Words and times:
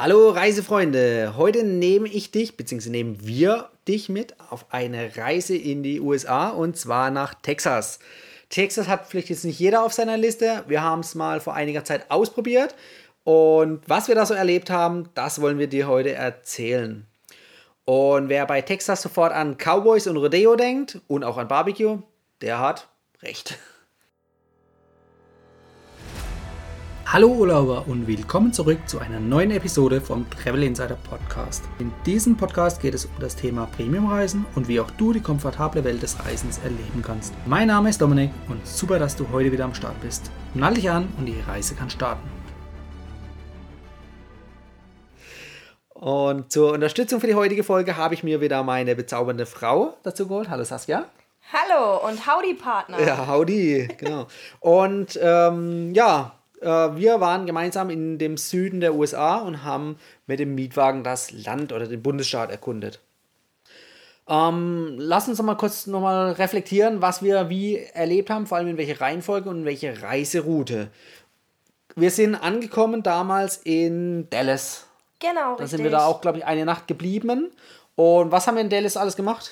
Hallo 0.00 0.30
Reisefreunde, 0.30 1.34
heute 1.36 1.64
nehme 1.64 2.06
ich 2.06 2.30
dich, 2.30 2.56
beziehungsweise 2.56 2.92
nehmen 2.92 3.18
wir 3.26 3.68
dich 3.88 4.08
mit 4.08 4.36
auf 4.48 4.66
eine 4.72 5.16
Reise 5.16 5.56
in 5.56 5.82
die 5.82 6.00
USA 6.00 6.50
und 6.50 6.76
zwar 6.76 7.10
nach 7.10 7.34
Texas. 7.34 7.98
Texas 8.48 8.86
hat 8.86 9.08
vielleicht 9.08 9.28
jetzt 9.28 9.44
nicht 9.44 9.58
jeder 9.58 9.82
auf 9.82 9.92
seiner 9.92 10.16
Liste. 10.16 10.62
Wir 10.68 10.84
haben 10.84 11.00
es 11.00 11.16
mal 11.16 11.40
vor 11.40 11.54
einiger 11.54 11.82
Zeit 11.82 12.12
ausprobiert 12.12 12.76
und 13.24 13.80
was 13.88 14.06
wir 14.06 14.14
da 14.14 14.24
so 14.24 14.34
erlebt 14.34 14.70
haben, 14.70 15.08
das 15.14 15.40
wollen 15.40 15.58
wir 15.58 15.66
dir 15.66 15.88
heute 15.88 16.12
erzählen. 16.12 17.04
Und 17.84 18.28
wer 18.28 18.46
bei 18.46 18.62
Texas 18.62 19.02
sofort 19.02 19.32
an 19.32 19.56
Cowboys 19.58 20.06
und 20.06 20.16
Rodeo 20.16 20.54
denkt 20.54 21.00
und 21.08 21.24
auch 21.24 21.38
an 21.38 21.48
Barbecue, 21.48 22.04
der 22.40 22.60
hat 22.60 22.86
recht. 23.20 23.58
Hallo 27.10 27.28
Urlauber 27.28 27.84
und 27.86 28.06
willkommen 28.06 28.52
zurück 28.52 28.86
zu 28.86 28.98
einer 28.98 29.18
neuen 29.18 29.50
Episode 29.50 29.98
vom 29.98 30.28
Travel 30.28 30.62
Insider 30.62 30.98
Podcast. 31.08 31.64
In 31.78 31.90
diesem 32.04 32.36
Podcast 32.36 32.82
geht 32.82 32.92
es 32.92 33.06
um 33.06 33.12
das 33.18 33.34
Thema 33.34 33.64
Premiumreisen 33.64 34.44
und 34.54 34.68
wie 34.68 34.78
auch 34.78 34.90
du 34.90 35.14
die 35.14 35.22
komfortable 35.22 35.84
Welt 35.84 36.02
des 36.02 36.22
Reisens 36.22 36.58
erleben 36.58 37.02
kannst. 37.02 37.32
Mein 37.46 37.68
Name 37.68 37.88
ist 37.88 38.02
Dominik 38.02 38.30
und 38.50 38.66
super, 38.66 38.98
dass 38.98 39.16
du 39.16 39.26
heute 39.32 39.50
wieder 39.50 39.64
am 39.64 39.72
Start 39.72 39.98
bist. 40.02 40.30
Nall 40.52 40.74
dich 40.74 40.90
an 40.90 41.08
und 41.16 41.24
die 41.24 41.40
Reise 41.40 41.74
kann 41.74 41.88
starten. 41.88 42.28
Und 45.94 46.52
zur 46.52 46.74
Unterstützung 46.74 47.20
für 47.20 47.26
die 47.26 47.34
heutige 47.34 47.64
Folge 47.64 47.96
habe 47.96 48.12
ich 48.12 48.22
mir 48.22 48.42
wieder 48.42 48.62
meine 48.64 48.94
bezaubernde 48.94 49.46
Frau 49.46 49.96
dazu 50.02 50.28
geholt. 50.28 50.50
Hallo 50.50 50.64
Saskia. 50.64 51.06
Hallo 51.54 52.06
und 52.06 52.26
Howdy 52.26 52.52
Partner. 52.52 53.00
Ja, 53.00 53.26
Howdy, 53.26 53.88
genau. 53.96 54.26
Und 54.60 55.18
ähm, 55.22 55.94
ja, 55.94 56.37
wir 56.60 57.20
waren 57.20 57.46
gemeinsam 57.46 57.90
in 57.90 58.18
dem 58.18 58.36
Süden 58.36 58.80
der 58.80 58.94
USA 58.94 59.36
und 59.36 59.64
haben 59.64 59.96
mit 60.26 60.40
dem 60.40 60.54
Mietwagen 60.54 61.04
das 61.04 61.30
Land 61.30 61.72
oder 61.72 61.86
den 61.86 62.02
Bundesstaat 62.02 62.50
erkundet. 62.50 63.00
Ähm, 64.28 64.96
lass 64.98 65.26
uns 65.26 65.38
noch 65.38 65.44
mal 65.46 65.56
kurz 65.56 65.86
noch 65.86 66.02
mal 66.02 66.32
reflektieren, 66.32 67.00
was 67.00 67.22
wir 67.22 67.48
wie 67.48 67.78
erlebt 67.78 68.28
haben, 68.28 68.46
vor 68.46 68.58
allem 68.58 68.68
in 68.68 68.76
welche 68.76 69.00
Reihenfolge 69.00 69.48
und 69.48 69.60
in 69.60 69.64
welche 69.64 70.02
Reiseroute. 70.02 70.90
Wir 71.96 72.10
sind 72.10 72.34
angekommen 72.34 73.02
damals 73.02 73.56
in 73.56 74.28
Dallas. 74.28 74.86
Genau, 75.18 75.56
Da 75.56 75.66
sind 75.66 75.82
wir 75.82 75.90
da 75.90 76.04
auch, 76.04 76.20
glaube 76.20 76.38
ich, 76.38 76.44
eine 76.44 76.64
Nacht 76.64 76.86
geblieben. 76.86 77.50
Und 77.96 78.30
was 78.30 78.46
haben 78.46 78.54
wir 78.54 78.60
in 78.60 78.70
Dallas 78.70 78.96
alles 78.96 79.16
gemacht? 79.16 79.50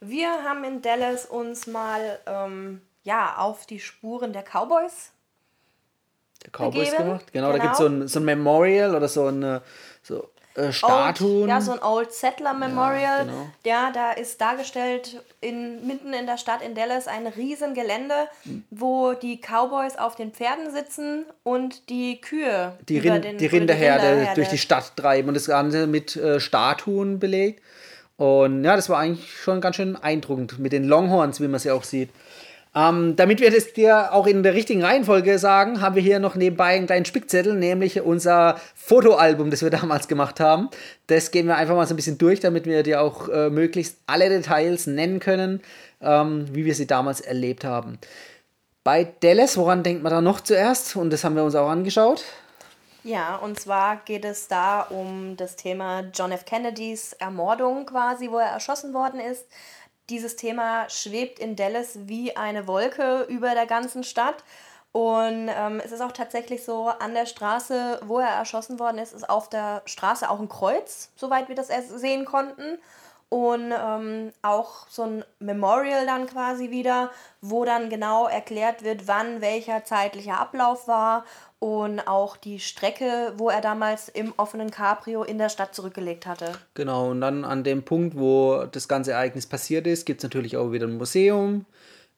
Wir 0.00 0.28
haben 0.44 0.64
in 0.64 0.82
Dallas 0.82 1.24
uns 1.24 1.66
mal 1.66 2.18
ähm, 2.26 2.82
ja, 3.04 3.36
auf 3.38 3.64
die 3.64 3.80
Spuren 3.80 4.32
der 4.32 4.42
Cowboys 4.42 5.12
Cowboys 6.52 6.90
Begeben, 6.90 7.04
gemacht. 7.04 7.32
Genau, 7.32 7.46
da 7.48 7.52
genau. 7.52 7.64
gibt 7.64 7.72
es 7.72 7.78
so 7.78 7.86
ein, 7.86 8.08
so 8.08 8.20
ein 8.20 8.24
Memorial 8.24 8.94
oder 8.94 9.08
so 9.08 9.26
eine 9.26 9.62
so, 10.02 10.28
äh, 10.58 10.72
Statuen. 10.72 11.42
Old, 11.42 11.48
ja, 11.48 11.60
so 11.60 11.72
ein 11.72 11.82
Old 11.82 12.12
Settler 12.12 12.52
Memorial. 12.52 13.26
genau. 13.26 13.46
Ja, 13.64 13.90
da 13.92 14.12
ist 14.12 14.40
dargestellt 14.40 15.22
in, 15.40 15.86
mitten 15.86 16.12
in 16.12 16.26
der 16.26 16.36
Stadt 16.36 16.62
in 16.62 16.74
Dallas 16.74 17.06
ein 17.06 17.26
riesen 17.26 17.74
Gelände, 17.74 18.14
wo 18.70 19.12
die 19.12 19.40
Cowboys 19.40 19.96
auf 19.96 20.16
den 20.16 20.32
Pferden 20.32 20.72
sitzen 20.72 21.26
und 21.44 21.88
die 21.90 22.20
Kühe 22.20 22.76
die, 22.88 22.98
Rind, 22.98 23.24
den, 23.24 23.38
die 23.38 23.46
Rinderherde 23.46 24.04
Rinderherde. 24.04 24.34
durch 24.34 24.48
die 24.48 24.58
Stadt 24.58 24.96
treiben 24.96 25.28
und 25.28 25.34
das 25.34 25.46
Ganze 25.46 25.86
mit 25.86 26.16
äh, 26.16 26.40
Statuen 26.40 27.18
belegt. 27.18 27.62
Und 28.16 28.64
ja, 28.64 28.74
das 28.74 28.88
war 28.88 28.98
eigentlich 28.98 29.40
schon 29.40 29.60
ganz 29.60 29.76
schön 29.76 29.94
eindruckend 29.94 30.58
mit 30.58 30.72
den 30.72 30.84
Longhorns, 30.84 31.40
wie 31.40 31.46
man 31.46 31.60
sie 31.60 31.70
auch 31.70 31.84
sieht. 31.84 32.10
Ähm, 32.78 33.16
damit 33.16 33.40
wir 33.40 33.50
das 33.50 33.72
dir 33.72 34.12
auch 34.12 34.28
in 34.28 34.44
der 34.44 34.54
richtigen 34.54 34.84
Reihenfolge 34.84 35.40
sagen, 35.40 35.80
haben 35.80 35.96
wir 35.96 36.02
hier 36.02 36.20
noch 36.20 36.36
nebenbei 36.36 36.76
einen 36.76 36.86
kleinen 36.86 37.06
Spickzettel, 37.06 37.54
nämlich 37.54 38.00
unser 38.02 38.60
Fotoalbum, 38.76 39.50
das 39.50 39.62
wir 39.62 39.70
damals 39.78 40.06
gemacht 40.06 40.38
haben. 40.38 40.68
Das 41.08 41.32
gehen 41.32 41.48
wir 41.48 41.56
einfach 41.56 41.74
mal 41.74 41.86
so 41.88 41.94
ein 41.94 41.96
bisschen 41.96 42.18
durch, 42.18 42.38
damit 42.38 42.66
wir 42.66 42.84
dir 42.84 43.02
auch 43.02 43.28
äh, 43.28 43.50
möglichst 43.50 43.98
alle 44.06 44.28
Details 44.28 44.86
nennen 44.86 45.18
können, 45.18 45.60
ähm, 46.00 46.46
wie 46.52 46.64
wir 46.64 46.74
sie 46.76 46.86
damals 46.86 47.20
erlebt 47.20 47.64
haben. 47.64 47.98
Bei 48.84 49.08
Dallas, 49.20 49.56
woran 49.56 49.82
denkt 49.82 50.04
man 50.04 50.12
da 50.12 50.20
noch 50.20 50.40
zuerst? 50.40 50.94
Und 50.94 51.12
das 51.12 51.24
haben 51.24 51.34
wir 51.34 51.42
uns 51.42 51.56
auch 51.56 51.68
angeschaut. 51.68 52.22
Ja, 53.02 53.36
und 53.36 53.58
zwar 53.58 53.96
geht 54.04 54.24
es 54.24 54.48
da 54.48 54.82
um 54.82 55.36
das 55.36 55.56
Thema 55.56 56.04
John 56.14 56.30
F. 56.30 56.44
Kennedys 56.44 57.12
Ermordung 57.14 57.86
quasi, 57.86 58.30
wo 58.30 58.38
er 58.38 58.50
erschossen 58.50 58.92
worden 58.94 59.18
ist. 59.18 59.46
Dieses 60.10 60.36
Thema 60.36 60.88
schwebt 60.88 61.38
in 61.38 61.54
Dallas 61.54 62.08
wie 62.08 62.36
eine 62.36 62.66
Wolke 62.66 63.26
über 63.28 63.54
der 63.54 63.66
ganzen 63.66 64.04
Stadt. 64.04 64.42
Und 64.92 65.48
ähm, 65.48 65.80
es 65.84 65.92
ist 65.92 66.00
auch 66.00 66.12
tatsächlich 66.12 66.64
so, 66.64 66.88
an 66.88 67.14
der 67.14 67.26
Straße, 67.26 68.00
wo 68.04 68.18
er 68.18 68.28
erschossen 68.28 68.78
worden 68.78 68.98
ist, 68.98 69.12
ist 69.12 69.28
auf 69.28 69.48
der 69.50 69.82
Straße 69.84 70.28
auch 70.28 70.40
ein 70.40 70.48
Kreuz, 70.48 71.10
soweit 71.14 71.48
wir 71.48 71.54
das 71.54 71.68
sehen 71.68 72.24
konnten. 72.24 72.78
Und 73.28 73.72
ähm, 73.78 74.32
auch 74.40 74.88
so 74.88 75.02
ein 75.02 75.24
Memorial 75.38 76.06
dann 76.06 76.26
quasi 76.26 76.70
wieder, 76.70 77.10
wo 77.42 77.66
dann 77.66 77.90
genau 77.90 78.26
erklärt 78.26 78.82
wird, 78.82 79.06
wann 79.06 79.42
welcher 79.42 79.84
zeitlicher 79.84 80.40
Ablauf 80.40 80.88
war 80.88 81.26
und 81.60 82.00
auch 82.06 82.36
die 82.36 82.60
Strecke, 82.60 83.32
wo 83.36 83.50
er 83.50 83.60
damals 83.60 84.08
im 84.08 84.32
offenen 84.36 84.70
Cabrio 84.70 85.24
in 85.24 85.38
der 85.38 85.48
Stadt 85.48 85.74
zurückgelegt 85.74 86.26
hatte. 86.26 86.52
Genau, 86.74 87.10
und 87.10 87.20
dann 87.20 87.44
an 87.44 87.64
dem 87.64 87.82
Punkt, 87.82 88.16
wo 88.16 88.64
das 88.70 88.86
ganze 88.86 89.12
Ereignis 89.12 89.46
passiert 89.46 89.86
ist, 89.86 90.06
gibt 90.06 90.20
es 90.20 90.22
natürlich 90.22 90.56
auch 90.56 90.70
wieder 90.70 90.86
ein 90.86 90.96
Museum 90.96 91.66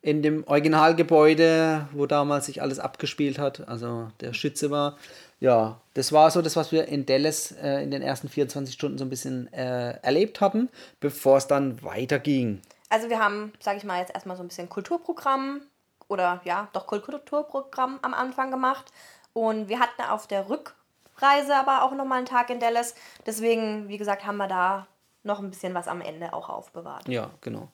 in 0.02 0.22
dem 0.22 0.44
Originalgebäude, 0.46 1.88
wo 1.92 2.06
damals 2.06 2.46
sich 2.46 2.62
alles 2.62 2.78
abgespielt 2.78 3.38
hat, 3.38 3.68
also 3.68 4.10
der 4.20 4.32
Schütze 4.32 4.70
war. 4.70 4.96
Ja, 5.40 5.80
das 5.94 6.12
war 6.12 6.30
so 6.30 6.42
das, 6.42 6.56
was 6.56 6.72
wir 6.72 6.88
in 6.88 7.06
Dallas 7.06 7.52
äh, 7.52 7.82
in 7.82 7.90
den 7.90 8.02
ersten 8.02 8.28
24 8.28 8.74
Stunden 8.74 8.98
so 8.98 9.04
ein 9.04 9.10
bisschen 9.10 9.52
äh, 9.52 9.98
erlebt 10.02 10.40
hatten, 10.40 10.68
bevor 11.00 11.38
es 11.38 11.46
dann 11.46 11.82
weiterging. 11.82 12.60
Also 12.88 13.08
wir 13.08 13.18
haben, 13.18 13.52
sage 13.60 13.78
ich 13.78 13.84
mal, 13.84 14.00
jetzt 14.00 14.14
erstmal 14.14 14.36
so 14.36 14.42
ein 14.42 14.48
bisschen 14.48 14.68
Kulturprogramm 14.68 15.62
oder 16.08 16.40
ja, 16.44 16.68
doch 16.72 16.86
Kulturprogramm 16.86 17.98
am 18.02 18.14
Anfang 18.14 18.50
gemacht. 18.50 18.92
Und 19.32 19.68
wir 19.68 19.80
hatten 19.80 20.02
auf 20.02 20.26
der 20.26 20.48
Rückreise 20.48 21.54
aber 21.54 21.84
auch 21.84 21.92
nochmal 21.92 22.18
einen 22.18 22.26
Tag 22.26 22.50
in 22.50 22.60
Dallas. 22.60 22.94
Deswegen, 23.26 23.88
wie 23.88 23.98
gesagt, 23.98 24.26
haben 24.26 24.36
wir 24.36 24.48
da 24.48 24.86
noch 25.22 25.40
ein 25.40 25.50
bisschen 25.50 25.74
was 25.74 25.88
am 25.88 26.00
Ende 26.00 26.32
auch 26.32 26.48
aufbewahrt. 26.48 27.08
Ja, 27.08 27.30
genau. 27.40 27.68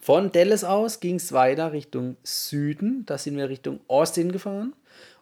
Von 0.00 0.32
Dallas 0.32 0.64
aus 0.64 1.00
ging 1.00 1.16
es 1.16 1.32
weiter 1.32 1.72
Richtung 1.72 2.16
Süden. 2.22 3.04
Da 3.06 3.18
sind 3.18 3.36
wir 3.36 3.48
Richtung 3.48 3.80
Austin 3.88 4.32
gefahren. 4.32 4.74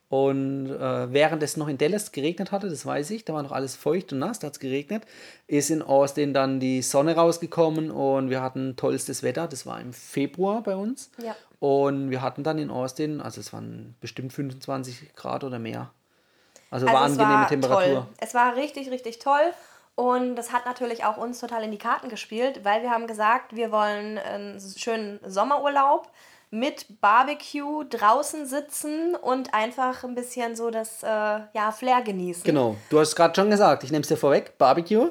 Und 0.09 0.71
äh, 0.71 1.13
während 1.13 1.43
es 1.43 1.57
noch 1.57 1.67
in 1.67 1.79
Dallas 1.79 2.13
geregnet 2.13 2.53
hatte, 2.53 2.69
das 2.69 2.87
weiß 2.87 3.11
ich, 3.11 3.25
da 3.25 3.35
war 3.35 3.43
noch 3.43 3.51
alles 3.51 3.75
feucht 3.75 4.13
und 4.13 4.21
nass, 4.21 4.39
da 4.39 4.47
hat 4.47 4.53
es 4.53 4.61
geregnet, 4.61 5.03
ist 5.49 5.69
in 5.71 5.83
Austin 5.83 6.33
dann 6.33 6.61
die 6.61 6.81
Sonne 6.83 7.17
rausgekommen 7.17 7.91
und 7.91 8.31
wir 8.31 8.41
hatten 8.41 8.77
tollstes 8.77 9.25
Wetter. 9.25 9.49
Das 9.49 9.67
war 9.67 9.81
im 9.81 9.93
Februar 9.93 10.63
bei 10.63 10.77
uns. 10.77 11.11
Ja. 11.21 11.35
Und 11.67 12.11
wir 12.11 12.23
hatten 12.23 12.45
dann 12.45 12.59
in 12.59 12.71
Austin, 12.71 13.21
also 13.21 13.41
es 13.41 13.53
waren 13.53 13.97
bestimmt 14.01 14.33
25 14.33 15.17
Grad 15.17 15.43
oder 15.43 15.59
mehr. 15.59 15.91
Also, 16.71 16.87
Also 16.87 16.97
war 16.97 17.05
angenehme 17.05 17.35
war 17.41 17.49
Temperatur. 17.49 17.95
Toll. 17.95 18.07
Es 18.19 18.35
war 18.35 18.55
richtig, 18.55 18.89
richtig 18.93 19.19
toll. 19.19 19.53
Und 19.97 20.37
das 20.37 20.53
hat 20.53 20.65
natürlich 20.65 21.05
auch 21.05 21.17
uns 21.17 21.41
total 21.41 21.65
in 21.65 21.73
die 21.73 21.79
Karten 21.79 22.09
gespielt, 22.09 22.61
weil 22.63 22.83
wir 22.83 22.91
haben 22.91 23.09
gesagt, 23.09 23.57
wir 23.57 23.73
wollen 23.73 24.17
einen 24.17 24.61
schönen 24.61 25.19
Sommerurlaub 25.27 26.09
mit 26.51 27.01
Barbecue 27.01 27.83
draußen 27.83 28.47
sitzen 28.47 29.17
und 29.17 29.53
einfach 29.53 30.05
ein 30.05 30.15
bisschen 30.15 30.55
so 30.55 30.71
das 30.71 31.03
äh, 31.03 31.07
ja, 31.07 31.73
Flair 31.77 32.03
genießen. 32.03 32.45
Genau, 32.45 32.77
du 32.91 33.01
hast 33.01 33.09
es 33.09 33.17
gerade 33.17 33.35
schon 33.35 33.51
gesagt, 33.51 33.83
ich 33.83 33.91
nehme 33.91 34.03
es 34.03 34.09
dir 34.09 34.17
vorweg, 34.17 34.57
Barbecue. 34.57 35.09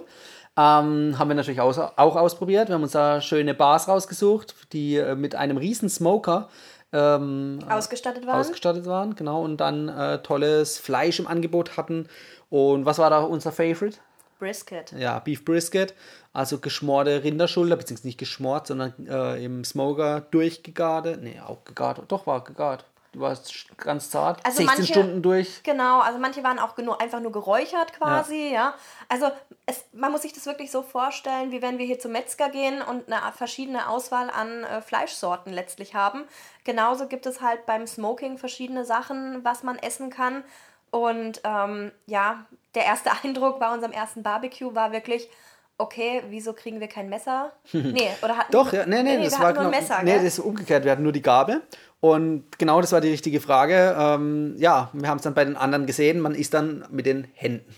Ähm, 0.57 1.15
haben 1.19 1.27
wir 1.27 1.35
natürlich 1.35 1.59
aus, 1.59 1.77
auch 1.77 2.15
ausprobiert. 2.15 2.69
Wir 2.69 2.75
haben 2.75 2.83
uns 2.83 2.93
da 2.93 3.19
schöne 3.19 3.53
Bars 3.53 3.87
rausgesucht, 3.87 4.55
die 4.71 4.95
äh, 4.95 5.15
mit 5.15 5.35
einem 5.35 5.57
riesen 5.57 5.89
Smoker 5.89 6.49
ähm, 6.93 7.59
Ausgestattet 7.67 8.25
waren. 8.25 8.39
ausgestattet 8.39 8.85
waren. 8.85 9.15
Genau, 9.15 9.43
und 9.43 9.57
dann 9.57 9.89
äh, 9.89 10.19
tolles 10.19 10.77
Fleisch 10.77 11.19
im 11.19 11.27
Angebot 11.27 11.75
hatten. 11.75 12.07
Und 12.49 12.85
was 12.85 12.99
war 12.99 13.09
da 13.09 13.19
unser 13.19 13.51
Favorite? 13.51 13.97
Brisket. 14.39 14.93
Ja, 14.97 15.19
Beef 15.19 15.43
Brisket, 15.45 15.93
also 16.33 16.59
geschmorte 16.59 17.23
Rinderschulter, 17.23 17.75
beziehungsweise 17.75 18.07
nicht 18.07 18.19
geschmort, 18.19 18.67
sondern 18.67 18.93
äh, 19.07 19.43
im 19.43 19.63
Smoker 19.63 20.21
durchgegart. 20.21 21.21
Nee, 21.21 21.39
auch 21.45 21.63
gegart. 21.65 22.01
Doch, 22.07 22.27
war 22.27 22.43
gegart. 22.43 22.85
Du 23.15 23.21
warst 23.21 23.53
ganz 23.77 24.09
zart. 24.09 24.45
Also 24.45 24.57
16 24.57 24.65
manche- 24.65 24.93
Stunden 24.93 25.21
durch. 25.21 25.63
Genau, 25.63 26.01
also 26.01 26.19
manche 26.19 26.43
waren 26.43 26.59
auch 26.59 26.75
nur, 26.75 26.99
einfach 26.99 27.21
nur 27.21 27.31
geräuchert 27.31 27.93
quasi, 27.93 28.51
ja. 28.53 28.73
Also 29.07 29.31
es, 29.65 29.85
man 29.93 30.11
muss 30.11 30.23
sich 30.23 30.33
das 30.33 30.45
wirklich 30.45 30.69
so 30.69 30.81
vorstellen, 30.81 31.49
wie 31.51 31.61
wenn 31.61 31.77
wir 31.77 31.85
hier 31.85 31.97
zum 31.97 32.11
Metzger 32.11 32.49
gehen 32.49 32.81
und 32.81 33.09
eine 33.09 33.31
verschiedene 33.31 33.87
Auswahl 33.87 34.29
an 34.29 34.65
äh, 34.65 34.81
Fleischsorten 34.81 35.53
letztlich 35.53 35.95
haben. 35.95 36.25
Genauso 36.65 37.07
gibt 37.07 37.25
es 37.25 37.39
halt 37.39 37.65
beim 37.65 37.87
Smoking 37.87 38.37
verschiedene 38.37 38.83
Sachen, 38.83 39.45
was 39.45 39.63
man 39.63 39.79
essen 39.79 40.09
kann. 40.09 40.43
Und 40.91 41.39
ähm, 41.45 41.93
ja, 42.07 42.45
der 42.75 42.83
erste 42.83 43.11
Eindruck 43.23 43.61
bei 43.61 43.71
unserem 43.73 43.93
ersten 43.93 44.23
Barbecue 44.23 44.75
war 44.75 44.91
wirklich, 44.91 45.29
okay, 45.77 46.23
wieso 46.29 46.53
kriegen 46.53 46.79
wir 46.79 46.87
kein 46.87 47.09
Messer? 47.09 47.51
Nee, 47.73 48.09
oder 48.21 48.37
hatten 48.37 48.51
Doch, 48.51 48.71
ja, 48.73 48.85
nee, 48.85 49.03
nee, 49.03 49.23
das 49.23 49.33
wir 49.33 49.39
war 49.39 49.47
hatten 49.49 49.63
nur 49.63 49.71
genau, 49.71 49.77
ein 49.77 49.81
Messer, 49.81 50.03
nee, 50.03 50.15
das 50.15 50.23
ist 50.23 50.39
umgekehrt. 50.39 50.83
Wir 50.83 50.91
hatten 50.91 51.03
nur 51.03 51.11
die 51.11 51.21
Gabel. 51.21 51.61
Und 52.01 52.57
genau 52.59 52.81
das 52.81 52.91
war 52.91 53.01
die 53.01 53.09
richtige 53.09 53.41
Frage. 53.41 53.95
Ähm, 53.97 54.55
ja, 54.57 54.89
wir 54.93 55.09
haben 55.09 55.17
es 55.17 55.23
dann 55.23 55.33
bei 55.33 55.43
den 55.45 55.57
anderen 55.57 55.85
gesehen. 55.85 56.19
Man 56.19 56.35
isst 56.35 56.53
dann 56.53 56.85
mit 56.91 57.05
den 57.05 57.23
Händen. 57.33 57.73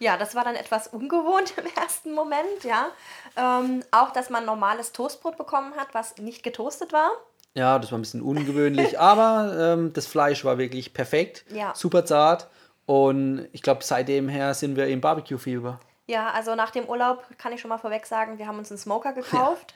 Ja, 0.00 0.16
das 0.18 0.34
war 0.34 0.44
dann 0.44 0.54
etwas 0.56 0.88
ungewohnt 0.88 1.54
im 1.58 1.64
ersten 1.82 2.12
Moment, 2.12 2.64
ja. 2.64 2.88
Ähm, 3.36 3.82
auch, 3.90 4.10
dass 4.12 4.28
man 4.28 4.44
normales 4.44 4.92
Toastbrot 4.92 5.36
bekommen 5.38 5.72
hat, 5.76 5.88
was 5.92 6.16
nicht 6.18 6.42
getoastet 6.42 6.92
war. 6.92 7.10
Ja, 7.54 7.78
das 7.78 7.92
war 7.92 7.98
ein 7.98 8.02
bisschen 8.02 8.20
ungewöhnlich, 8.22 8.98
aber 9.00 9.74
ähm, 9.74 9.92
das 9.92 10.06
Fleisch 10.06 10.44
war 10.44 10.58
wirklich 10.58 10.92
perfekt, 10.92 11.44
Ja. 11.50 11.72
super 11.74 12.04
zart 12.04 12.48
und 12.84 13.48
ich 13.52 13.62
glaube, 13.62 13.84
seitdem 13.84 14.28
her 14.28 14.52
sind 14.54 14.76
wir 14.76 14.88
im 14.88 15.00
Barbecue-Fieber. 15.00 15.78
Ja, 16.06 16.30
also 16.30 16.54
nach 16.54 16.70
dem 16.70 16.86
Urlaub 16.86 17.24
kann 17.38 17.52
ich 17.52 17.60
schon 17.60 17.70
mal 17.70 17.78
vorweg 17.78 18.06
sagen, 18.06 18.38
wir 18.38 18.46
haben 18.46 18.58
uns 18.58 18.70
einen 18.70 18.78
Smoker 18.78 19.12
gekauft 19.12 19.74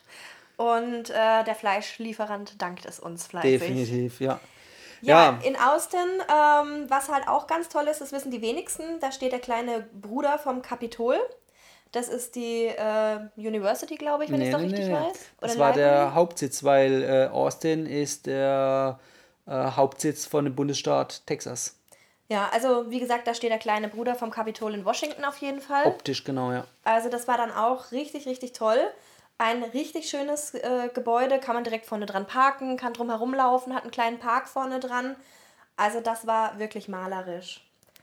und 0.57 1.11
äh, 1.11 1.45
der 1.45 1.55
Fleischlieferant 1.55 2.61
dankt 2.61 2.85
es 2.85 3.01
uns 3.01 3.27
fleißig. 3.27 3.61
Definitiv, 3.61 4.21
ja. 4.21 4.41
Ja, 5.01 5.39
in 5.45 5.57
Austin, 5.57 6.01
ähm, 6.29 6.87
was 6.89 7.09
halt 7.09 7.29
auch 7.29 7.47
ganz 7.47 7.69
toll 7.69 7.87
ist, 7.87 8.01
das 8.01 8.13
wissen 8.13 8.31
die 8.31 8.43
wenigsten, 8.43 8.99
da 9.01 9.13
steht 9.13 9.33
der 9.33 9.39
kleine 9.39 9.87
Bruder 9.93 10.39
vom 10.39 10.61
Kapitol. 10.61 11.17
Das 11.93 12.09
ist 12.09 12.35
die 12.35 12.67
äh, 12.67 13.19
University, 13.37 13.95
glaube 13.95 14.25
ich, 14.25 14.31
wenn 14.31 14.43
ich 14.43 14.49
es 14.49 14.53
doch 14.53 14.61
richtig 14.61 14.91
weiß. 14.91 15.19
Das 15.41 15.53
Oder 15.53 15.61
war 15.61 15.69
Library. 15.71 15.91
der 15.91 16.15
Hauptsitz, 16.15 16.65
weil 16.65 17.03
äh, 17.03 17.27
Austin 17.33 17.87
ist 17.87 18.27
der 18.27 18.99
äh, 19.47 19.53
Hauptsitz 19.53 20.27
von 20.27 20.45
dem 20.45 20.55
Bundesstaat 20.55 21.27
Texas. 21.27 21.78
Ja, 22.29 22.51
also 22.53 22.91
wie 22.91 23.01
gesagt, 23.01 23.27
da 23.27 23.35
steht 23.35 23.51
der 23.51 23.59
kleine 23.59 23.89
Bruder 23.89 24.15
vom 24.15 24.31
Kapitol 24.31 24.75
in 24.75 24.85
Washington 24.85 25.25
auf 25.25 25.39
jeden 25.39 25.61
Fall. 25.61 25.87
Optisch, 25.87 26.25
genau, 26.25 26.53
ja. 26.53 26.65
Also 26.85 27.09
das 27.09 27.27
war 27.27 27.39
dann 27.39 27.51
auch 27.51 27.91
richtig, 27.91 28.27
richtig 28.27 28.53
toll. 28.53 28.79
Ein 29.39 29.63
richtig 29.63 30.11
schönes 30.11 30.53
äh, 30.55 30.91
Gebäude, 30.93 31.39
kann 31.39 31.55
man 31.55 31.65
direkt 31.65 31.87
vorne 31.87 32.07
dran 32.07 32.27
parken, 32.27 32.77
kann 32.77 32.93
drum 32.93 33.09
herumlaufen, 33.09 33.75
hat 33.75 33.83
einen 33.83 33.93
kleinen 33.93 34.19
Park 34.19 34.49
vorne 34.49 34.79
dran. 34.81 35.17
Also 35.77 36.01
das 36.01 36.27
war 36.27 36.59
wirklich 36.59 36.89
malerisch. 36.89 37.63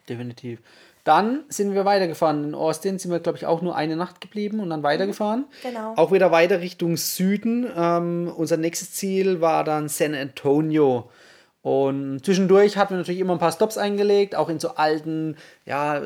Definitiv. 0.10 0.60
Dann 1.04 1.44
sind 1.50 1.76
wir 1.76 1.86
weitergefahren. 1.86 2.46
In 2.46 2.56
Austin 2.56 2.98
sind 2.98 3.12
wir, 3.12 3.20
glaube 3.20 3.38
ich, 3.38 3.46
auch 3.46 3.62
nur 3.62 3.76
eine 3.76 3.96
Nacht 3.96 4.22
geblieben 4.22 4.60
und 4.60 4.72
dann 4.72 4.82
weitergefahren. 4.82 5.46
genau. 5.62 5.94
Auch 5.98 6.12
wieder 6.12 6.32
weiter 6.32 6.62
Richtung 6.62 6.98
Süden. 6.98 7.72
Ähm, 7.76 8.32
unser 8.36 8.58
nächstes 8.58 8.94
Ziel 8.94 9.40
war 9.40 9.64
dann 9.64 9.88
San 9.88 10.16
Antonio. 10.16 11.12
Und 11.66 12.24
zwischendurch 12.24 12.78
hatten 12.78 12.92
wir 12.94 12.98
natürlich 13.00 13.22
immer 13.22 13.34
ein 13.34 13.40
paar 13.40 13.52
Stops 13.52 13.80
eingelegt, 13.80 14.36
auch 14.36 14.50
in 14.50 14.60
so 14.60 14.76
alten, 14.76 15.36
ja, 15.66 16.00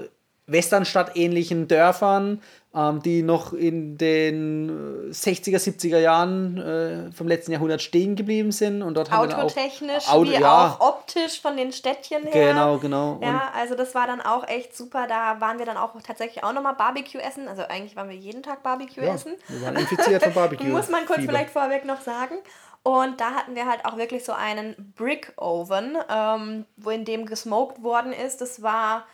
Westernstadt-ähnlichen 0.47 1.67
Dörfern, 1.67 2.41
ähm, 2.73 3.01
die 3.01 3.23
noch 3.23 3.51
in 3.51 3.97
den 3.97 5.09
äh, 5.09 5.11
60er, 5.11 5.57
70er 5.57 6.00
Jahren 6.00 6.57
äh, 6.57 7.11
vom 7.11 7.27
letzten 7.27 7.51
Jahrhundert 7.51 7.81
stehen 7.81 8.15
geblieben 8.15 8.53
sind. 8.53 8.81
Und 8.81 8.94
dort 8.95 9.11
haben 9.11 9.27
wir 9.27 9.38
auch 9.38 9.44
Autotechnisch, 9.44 10.07
Auto- 10.07 10.31
wie 10.31 10.39
ja. 10.39 10.77
auch 10.79 10.79
optisch 10.79 11.41
von 11.41 11.57
den 11.57 11.73
Städtchen 11.73 12.23
her. 12.23 12.53
Genau, 12.53 12.77
genau. 12.77 13.13
Und 13.15 13.23
Ja, 13.23 13.51
also 13.53 13.75
das 13.75 13.94
war 13.94 14.07
dann 14.07 14.21
auch 14.21 14.47
echt 14.47 14.77
super. 14.77 15.07
Da 15.07 15.41
waren 15.41 15.59
wir 15.59 15.65
dann 15.65 15.75
auch 15.77 15.91
tatsächlich 16.01 16.41
auch 16.41 16.53
nochmal 16.53 16.75
Barbecue 16.75 17.19
essen. 17.19 17.50
Also 17.50 17.63
eigentlich 17.63 17.97
waren 17.97 18.07
wir 18.07 18.15
jeden 18.15 18.44
Tag 18.44 18.63
Barbecue 18.63 19.03
ja, 19.03 19.13
essen. 19.15 19.33
wir 19.50 19.61
waren 19.61 19.75
infiziert 19.75 20.23
von 20.23 20.33
Barbecue. 20.35 20.67
Muss 20.67 20.88
man 20.88 21.06
kurz 21.06 21.19
Fieber. 21.19 21.33
vielleicht 21.33 21.50
vorweg 21.50 21.83
noch 21.83 22.00
sagen. 22.00 22.35
Und 22.83 23.19
da 23.19 23.31
hatten 23.31 23.55
wir 23.55 23.65
halt 23.65 23.85
auch 23.85 23.97
wirklich 23.97 24.23
so 24.23 24.31
einen 24.31 24.93
Brick 24.95 25.33
Oven, 25.37 25.97
ähm, 26.09 26.65
wo 26.77 26.89
in 26.91 27.05
dem 27.05 27.25
gesmoked 27.25 27.83
worden 27.83 28.13
ist. 28.13 28.41
Das 28.41 28.61
war 28.61 29.05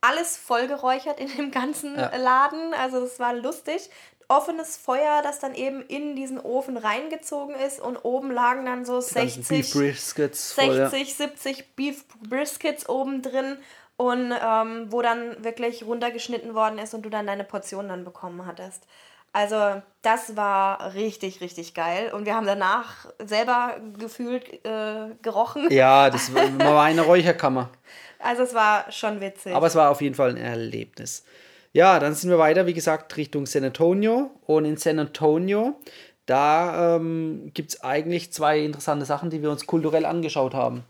alles 0.00 0.36
vollgeräuchert 0.36 1.20
in 1.20 1.28
dem 1.36 1.50
ganzen 1.50 1.96
Ja. 1.98 2.16
Laden. 2.16 2.72
Also 2.74 2.98
es 3.04 3.18
war 3.20 3.34
lustig. 3.34 3.90
Offenes 4.28 4.76
Feuer, 4.76 5.22
das 5.22 5.40
dann 5.40 5.54
eben 5.54 5.82
in 5.82 6.14
diesen 6.14 6.38
Ofen 6.38 6.76
reingezogen 6.76 7.56
ist 7.56 7.80
und 7.80 7.96
oben 8.04 8.30
lagen 8.30 8.64
dann 8.64 8.84
so 8.84 9.00
Die 9.00 9.12
ganzen 9.14 9.42
60, 9.42 9.48
Beef 9.48 9.72
Briskets 9.72 10.52
voll, 10.52 10.76
ja. 10.76 10.88
60, 10.88 11.14
70 11.16 11.74
Beef 11.74 12.04
Briskets 12.28 12.88
oben 12.88 13.22
drin 13.22 13.58
und 13.96 14.32
ähm, 14.40 14.86
wo 14.90 15.02
dann 15.02 15.42
wirklich 15.42 15.84
runtergeschnitten 15.84 16.54
worden 16.54 16.78
ist 16.78 16.94
und 16.94 17.02
du 17.02 17.10
dann 17.10 17.26
deine 17.26 17.42
Portion 17.44 17.88
dann 17.88 18.04
bekommen 18.04 18.46
hattest. 18.46 18.86
Also 19.32 19.82
das 20.02 20.36
war 20.36 20.94
richtig, 20.94 21.40
richtig 21.40 21.74
geil. 21.74 22.12
Und 22.12 22.26
wir 22.26 22.34
haben 22.34 22.46
danach 22.46 23.06
selber 23.18 23.76
gefühlt 23.98 24.64
äh, 24.64 25.14
gerochen. 25.22 25.68
Ja, 25.70 26.10
das 26.10 26.34
war, 26.34 26.58
war 26.58 26.84
eine 26.84 27.02
Räucherkammer. 27.02 27.70
Also 28.18 28.42
es 28.42 28.54
war 28.54 28.90
schon 28.90 29.20
witzig. 29.20 29.54
Aber 29.54 29.66
es 29.66 29.74
war 29.74 29.90
auf 29.90 30.00
jeden 30.00 30.14
Fall 30.14 30.30
ein 30.30 30.36
Erlebnis. 30.36 31.24
Ja, 31.72 32.00
dann 32.00 32.14
sind 32.14 32.30
wir 32.30 32.38
weiter, 32.38 32.66
wie 32.66 32.74
gesagt, 32.74 33.16
Richtung 33.16 33.46
San 33.46 33.64
Antonio. 33.64 34.30
Und 34.46 34.64
in 34.64 34.76
San 34.76 34.98
Antonio, 34.98 35.78
da 36.26 36.96
ähm, 36.96 37.52
gibt 37.54 37.70
es 37.70 37.84
eigentlich 37.84 38.32
zwei 38.32 38.58
interessante 38.58 39.04
Sachen, 39.04 39.30
die 39.30 39.42
wir 39.42 39.50
uns 39.50 39.66
kulturell 39.66 40.06
angeschaut 40.06 40.54
haben. 40.54 40.84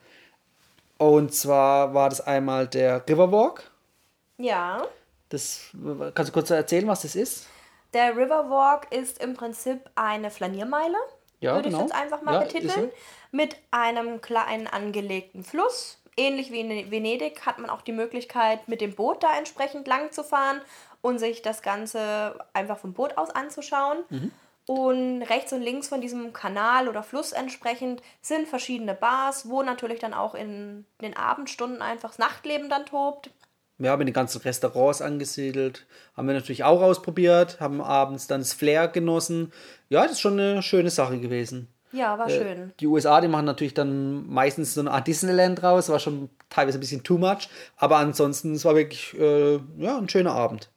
Und 0.96 1.34
zwar 1.34 1.94
war 1.94 2.08
das 2.08 2.20
einmal 2.20 2.66
der 2.66 3.06
Riverwalk. 3.08 3.70
ja. 4.38 4.82
Das, 5.28 5.70
kannst 6.12 6.30
du 6.30 6.32
kurz 6.32 6.50
erzählen, 6.50 6.88
was 6.88 7.02
das 7.02 7.14
ist? 7.14 7.46
Der 7.92 8.16
Riverwalk 8.16 8.92
ist 8.92 9.22
im 9.22 9.34
Prinzip 9.34 9.90
eine 9.94 10.30
Flaniermeile, 10.30 10.96
Ja, 11.40 11.54
würde 11.54 11.68
genau. 11.68 11.78
ich 11.78 11.84
jetzt 11.84 11.94
einfach 11.94 12.22
mal 12.22 12.34
Ja, 12.34 12.40
betiteln, 12.40 12.90
mit 13.32 13.56
einem 13.70 14.20
kleinen 14.20 14.66
angelegten 14.66 15.44
Fluss. 15.44 15.98
Ähnlich 16.16 16.52
wie 16.52 16.60
in 16.60 16.90
Venedig 16.90 17.46
hat 17.46 17.58
man 17.58 17.70
auch 17.70 17.82
die 17.82 17.92
Möglichkeit, 17.92 18.68
mit 18.68 18.80
dem 18.80 18.94
Boot 18.94 19.22
da 19.22 19.36
entsprechend 19.36 19.86
lang 19.86 20.12
zu 20.12 20.22
fahren 20.22 20.60
und 21.00 21.18
sich 21.18 21.42
das 21.42 21.62
Ganze 21.62 22.38
einfach 22.52 22.78
vom 22.78 22.92
Boot 22.92 23.16
aus 23.16 23.30
anzuschauen. 23.30 23.98
Mhm. 24.10 24.32
Und 24.66 25.22
rechts 25.22 25.52
und 25.52 25.62
links 25.62 25.88
von 25.88 26.00
diesem 26.00 26.32
Kanal 26.32 26.88
oder 26.88 27.02
Fluss 27.02 27.32
entsprechend 27.32 28.02
sind 28.20 28.46
verschiedene 28.46 28.94
Bars, 28.94 29.48
wo 29.48 29.62
natürlich 29.62 29.98
dann 29.98 30.14
auch 30.14 30.34
in 30.34 30.84
den 31.00 31.16
Abendstunden 31.16 31.82
einfach 31.82 32.10
das 32.10 32.18
Nachtleben 32.18 32.68
dann 32.68 32.86
tobt. 32.86 33.30
Ja, 33.80 33.96
mit 33.96 34.06
den 34.06 34.12
ganzen 34.12 34.42
Restaurants 34.42 35.00
angesiedelt. 35.00 35.86
Haben 36.16 36.28
wir 36.28 36.34
natürlich 36.34 36.64
auch 36.64 36.82
ausprobiert, 36.82 37.58
haben 37.60 37.80
abends 37.80 38.26
dann 38.26 38.42
das 38.42 38.52
Flair 38.52 38.88
genossen. 38.88 39.52
Ja, 39.88 40.02
das 40.02 40.12
ist 40.12 40.20
schon 40.20 40.38
eine 40.38 40.62
schöne 40.62 40.90
Sache 40.90 41.18
gewesen. 41.18 41.68
Ja, 41.92 42.14
Äh, 42.14 42.18
war 42.18 42.30
schön. 42.30 42.72
Die 42.78 42.86
USA, 42.86 43.20
die 43.20 43.28
machen 43.28 43.46
natürlich 43.46 43.74
dann 43.74 44.28
meistens 44.28 44.74
so 44.74 44.80
eine 44.80 44.90
Art 44.92 45.06
Disneyland 45.06 45.60
draus, 45.62 45.88
war 45.88 45.98
schon 45.98 46.28
teilweise 46.50 46.78
ein 46.78 46.80
bisschen 46.80 47.02
too 47.02 47.18
much, 47.18 47.48
aber 47.76 47.96
ansonsten, 47.96 48.54
es 48.54 48.64
war 48.64 48.76
wirklich 48.76 49.18
äh, 49.18 49.58
ja, 49.78 49.98
ein 49.98 50.08
schöner 50.08 50.32
Abend. 50.32 50.70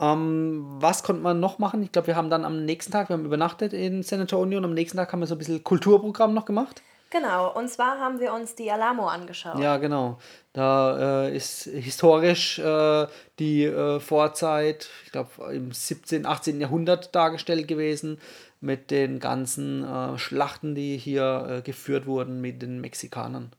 Ähm, 0.00 0.64
was 0.80 1.02
konnte 1.02 1.22
man 1.22 1.40
noch 1.40 1.58
machen? 1.58 1.82
Ich 1.82 1.92
glaube, 1.92 2.08
wir 2.08 2.16
haben 2.16 2.30
dann 2.30 2.44
am 2.46 2.64
nächsten 2.64 2.90
Tag, 2.90 3.10
wir 3.10 3.14
haben 3.14 3.26
übernachtet 3.26 3.74
in 3.74 4.02
San 4.02 4.20
Antonio 4.20 4.58
und 4.58 4.64
am 4.64 4.72
nächsten 4.74 4.96
Tag 4.96 5.12
haben 5.12 5.20
wir 5.20 5.26
so 5.26 5.34
ein 5.34 5.38
bisschen 5.38 5.62
Kulturprogramm 5.62 6.32
noch 6.32 6.46
gemacht. 6.46 6.82
Genau, 7.10 7.52
und 7.52 7.68
zwar 7.68 7.98
haben 7.98 8.20
wir 8.20 8.32
uns 8.32 8.54
die 8.54 8.70
Alamo 8.70 9.08
angeschaut. 9.08 9.58
Ja, 9.58 9.78
genau. 9.78 10.18
Da 10.52 11.24
äh, 11.26 11.36
ist 11.36 11.64
historisch 11.64 12.60
äh, 12.60 13.06
die 13.40 13.64
äh, 13.64 13.98
Vorzeit, 13.98 14.88
ich 15.04 15.10
glaube, 15.10 15.52
im 15.52 15.72
17., 15.72 16.24
18. 16.24 16.60
Jahrhundert 16.60 17.14
dargestellt 17.14 17.66
gewesen 17.66 18.20
mit 18.60 18.92
den 18.92 19.18
ganzen 19.18 19.84
äh, 19.84 20.18
Schlachten, 20.18 20.76
die 20.76 20.96
hier 20.96 21.46
äh, 21.48 21.62
geführt 21.62 22.06
wurden 22.06 22.40
mit 22.40 22.62
den 22.62 22.80
Mexikanern. 22.80 23.52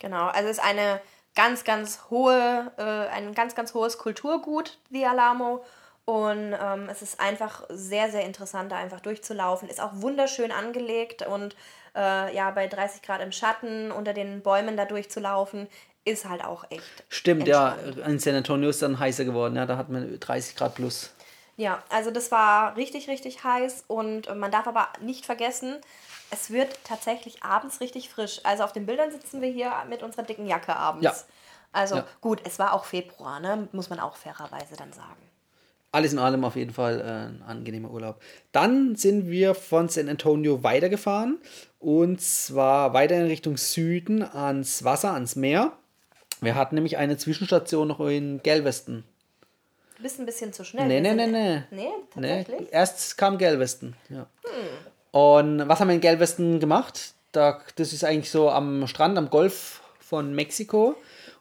Genau, 0.00 0.26
also 0.26 0.48
es 0.48 0.58
ist 0.58 0.64
eine 0.64 1.00
ganz, 1.36 1.62
ganz 1.62 2.06
hohe, 2.10 2.72
äh, 2.76 2.82
ein 2.82 3.34
ganz, 3.34 3.54
ganz 3.54 3.72
hohes 3.72 3.98
Kulturgut, 3.98 4.78
die 4.90 5.06
Alamo. 5.06 5.64
Und 6.04 6.56
ähm, 6.58 6.88
es 6.90 7.02
ist 7.02 7.20
einfach 7.20 7.64
sehr, 7.68 8.10
sehr 8.10 8.24
interessant, 8.24 8.72
da 8.72 8.76
einfach 8.76 9.00
durchzulaufen. 9.00 9.68
Ist 9.68 9.80
auch 9.80 9.92
wunderschön 9.92 10.50
angelegt 10.50 11.26
und 11.26 11.54
äh, 11.98 12.34
ja, 12.34 12.50
bei 12.52 12.68
30 12.68 13.02
Grad 13.02 13.20
im 13.20 13.32
Schatten 13.32 13.90
unter 13.90 14.14
den 14.14 14.40
Bäumen 14.40 14.76
da 14.76 14.84
durchzulaufen, 14.84 15.66
ist 16.04 16.26
halt 16.28 16.44
auch 16.44 16.64
echt. 16.70 17.04
Stimmt, 17.08 17.46
ja, 17.48 17.76
in 18.06 18.18
San 18.18 18.36
Antonio 18.36 18.70
ist 18.70 18.80
dann 18.80 18.98
heißer 18.98 19.24
geworden, 19.24 19.56
ja, 19.56 19.66
da 19.66 19.76
hat 19.76 19.90
man 19.90 20.18
30 20.18 20.56
Grad 20.56 20.76
plus. 20.76 21.12
Ja, 21.56 21.82
also 21.90 22.12
das 22.12 22.30
war 22.30 22.76
richtig, 22.76 23.08
richtig 23.08 23.42
heiß 23.42 23.84
und 23.88 24.34
man 24.36 24.52
darf 24.52 24.68
aber 24.68 24.88
nicht 25.00 25.26
vergessen, 25.26 25.76
es 26.30 26.50
wird 26.50 26.78
tatsächlich 26.84 27.42
abends 27.42 27.80
richtig 27.80 28.10
frisch. 28.10 28.40
Also 28.44 28.62
auf 28.62 28.72
den 28.72 28.86
Bildern 28.86 29.10
sitzen 29.10 29.40
wir 29.40 29.48
hier 29.48 29.72
mit 29.88 30.02
unserer 30.02 30.22
dicken 30.22 30.46
Jacke 30.46 30.76
abends. 30.76 31.04
Ja. 31.04 31.14
Also 31.72 31.96
Ja. 31.96 32.06
gut, 32.20 32.40
es 32.44 32.58
war 32.58 32.74
auch 32.74 32.84
Februar, 32.84 33.40
ne? 33.40 33.68
muss 33.72 33.90
man 33.90 33.98
auch 33.98 34.16
fairerweise 34.16 34.76
dann 34.76 34.92
sagen. 34.92 35.27
Alles 35.90 36.12
in 36.12 36.18
allem 36.18 36.44
auf 36.44 36.56
jeden 36.56 36.72
Fall 36.72 37.00
äh, 37.00 37.04
ein 37.30 37.42
angenehmer 37.46 37.90
Urlaub. 37.90 38.20
Dann 38.52 38.94
sind 38.96 39.30
wir 39.30 39.54
von 39.54 39.88
San 39.88 40.08
Antonio 40.08 40.62
weitergefahren 40.62 41.38
und 41.78 42.20
zwar 42.20 42.92
weiter 42.92 43.16
in 43.16 43.26
Richtung 43.26 43.56
Süden 43.56 44.22
ans 44.22 44.84
Wasser, 44.84 45.12
ans 45.14 45.34
Meer. 45.36 45.72
Wir 46.40 46.54
hatten 46.54 46.74
nämlich 46.74 46.98
eine 46.98 47.16
Zwischenstation 47.16 47.88
noch 47.88 48.00
in 48.00 48.42
Galveston. 48.42 49.02
Du 49.96 50.02
bist 50.02 50.20
ein 50.20 50.26
bisschen 50.26 50.52
zu 50.52 50.62
schnell. 50.62 50.86
Nee, 50.86 51.00
nee, 51.00 51.14
nee, 51.14 51.26
nee. 51.26 51.62
Nee, 51.70 51.88
Nee, 52.14 52.44
tatsächlich? 52.44 52.68
erst 52.72 53.16
kam 53.18 53.38
Galveston. 53.38 53.94
Ja. 54.10 54.26
Und 55.10 55.66
was 55.68 55.80
haben 55.80 55.88
wir 55.88 55.94
in 55.94 56.00
Galveston 56.00 56.60
gemacht? 56.60 57.14
Da, 57.32 57.60
das 57.76 57.92
ist 57.92 58.04
eigentlich 58.04 58.30
so 58.30 58.50
am 58.50 58.86
Strand, 58.86 59.18
am 59.18 59.30
Golf 59.30 59.80
von 59.98 60.34
Mexiko. 60.34 60.96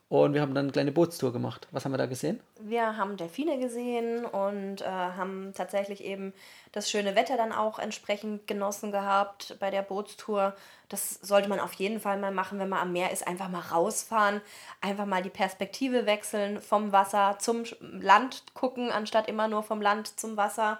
Und 0.09 0.33
wir 0.33 0.41
haben 0.41 0.55
dann 0.55 0.65
eine 0.65 0.71
kleine 0.71 0.93
Bootstour 0.93 1.33
gemacht. 1.33 1.67
Was 1.71 1.83
haben 1.83 1.91
wir 1.91 1.97
da 1.97 2.05
gesehen? 2.05 2.39
Wir 2.61 2.95
haben 2.95 3.17
Delfine 3.17 3.59
gesehen 3.59 4.23
und 4.23 4.81
äh, 4.81 4.85
haben 4.85 5.51
tatsächlich 5.53 6.01
eben 6.01 6.33
das 6.71 6.89
schöne 6.89 7.15
Wetter 7.15 7.35
dann 7.35 7.51
auch 7.51 7.77
entsprechend 7.77 8.47
genossen 8.47 8.93
gehabt 8.93 9.57
bei 9.59 9.69
der 9.69 9.81
Bootstour. 9.81 10.55
Das 10.87 11.15
sollte 11.15 11.49
man 11.49 11.59
auf 11.59 11.73
jeden 11.73 11.99
Fall 11.99 12.17
mal 12.19 12.31
machen, 12.31 12.57
wenn 12.57 12.69
man 12.69 12.79
am 12.79 12.93
Meer 12.93 13.11
ist. 13.11 13.27
Einfach 13.27 13.49
mal 13.49 13.59
rausfahren, 13.59 14.39
einfach 14.79 15.05
mal 15.05 15.21
die 15.21 15.29
Perspektive 15.29 16.05
wechseln, 16.05 16.61
vom 16.61 16.93
Wasser 16.93 17.35
zum 17.39 17.63
Land 17.81 18.43
gucken, 18.53 18.91
anstatt 18.91 19.27
immer 19.27 19.49
nur 19.49 19.61
vom 19.61 19.81
Land 19.81 20.17
zum 20.17 20.37
Wasser. 20.37 20.79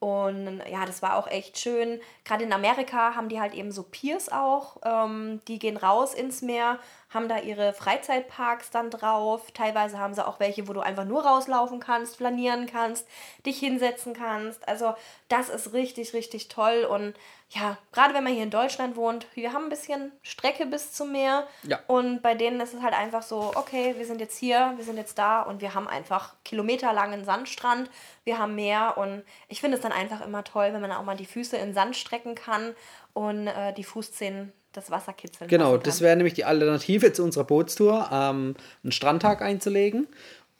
Und 0.00 0.62
ja, 0.70 0.86
das 0.86 1.02
war 1.02 1.16
auch 1.16 1.26
echt 1.26 1.58
schön. 1.58 2.00
Gerade 2.24 2.44
in 2.44 2.54
Amerika 2.54 3.14
haben 3.14 3.28
die 3.28 3.38
halt 3.38 3.52
eben 3.52 3.70
so 3.70 3.82
Piers 3.82 4.32
auch. 4.32 4.78
Ähm, 4.82 5.42
die 5.46 5.58
gehen 5.58 5.76
raus 5.76 6.14
ins 6.14 6.40
Meer, 6.40 6.78
haben 7.10 7.28
da 7.28 7.38
ihre 7.38 7.72
Freizeitparks 7.72 8.70
dann 8.70 8.90
drauf. 8.90 9.50
Teilweise 9.52 9.98
haben 9.98 10.14
sie 10.14 10.26
auch 10.26 10.38
welche, 10.38 10.68
wo 10.68 10.72
du 10.72 10.80
einfach 10.80 11.04
nur 11.04 11.24
rauslaufen 11.24 11.80
kannst, 11.80 12.16
flanieren 12.16 12.66
kannst, 12.66 13.06
dich 13.44 13.58
hinsetzen 13.58 14.14
kannst. 14.14 14.66
Also 14.68 14.94
das 15.28 15.48
ist 15.48 15.72
richtig, 15.72 16.14
richtig 16.14 16.48
toll. 16.48 16.86
Und 16.88 17.14
ja, 17.50 17.78
gerade 17.90 18.14
wenn 18.14 18.22
man 18.22 18.32
hier 18.32 18.44
in 18.44 18.50
Deutschland 18.50 18.94
wohnt, 18.94 19.26
wir 19.34 19.52
haben 19.52 19.64
ein 19.64 19.70
bisschen 19.70 20.12
Strecke 20.22 20.66
bis 20.66 20.92
zum 20.92 21.10
Meer. 21.10 21.48
Ja. 21.64 21.80
Und 21.88 22.22
bei 22.22 22.34
denen 22.34 22.60
ist 22.60 22.74
es 22.74 22.82
halt 22.82 22.94
einfach 22.94 23.22
so, 23.22 23.52
okay, 23.56 23.94
wir 23.98 24.06
sind 24.06 24.20
jetzt 24.20 24.38
hier, 24.38 24.74
wir 24.76 24.84
sind 24.84 24.96
jetzt 24.96 25.18
da 25.18 25.42
und 25.42 25.60
wir 25.60 25.74
haben 25.74 25.88
einfach 25.88 26.34
kilometerlangen 26.44 27.24
Sandstrand, 27.24 27.90
wir 28.22 28.38
haben 28.38 28.54
Meer 28.54 28.94
und 28.96 29.24
ich 29.48 29.60
finde 29.60 29.78
es 29.78 29.82
dann 29.82 29.90
einfach 29.90 30.20
immer 30.24 30.44
toll, 30.44 30.72
wenn 30.72 30.80
man 30.80 30.92
auch 30.92 31.02
mal 31.02 31.16
die 31.16 31.26
Füße 31.26 31.56
in 31.56 31.74
Sand 31.74 31.96
strecken 31.96 32.36
kann 32.36 32.76
und 33.14 33.48
äh, 33.48 33.72
die 33.72 33.84
Fußzehen 33.84 34.52
das 34.72 34.90
Wasser 34.90 35.12
kitzeln 35.12 35.48
Genau, 35.48 35.76
das 35.76 36.00
wäre 36.00 36.16
nämlich 36.16 36.34
die 36.34 36.44
Alternative 36.44 37.12
zu 37.12 37.22
unserer 37.22 37.44
Bootstour, 37.44 38.08
ähm, 38.12 38.54
einen 38.82 38.92
Strandtag 38.92 39.42
einzulegen 39.42 40.06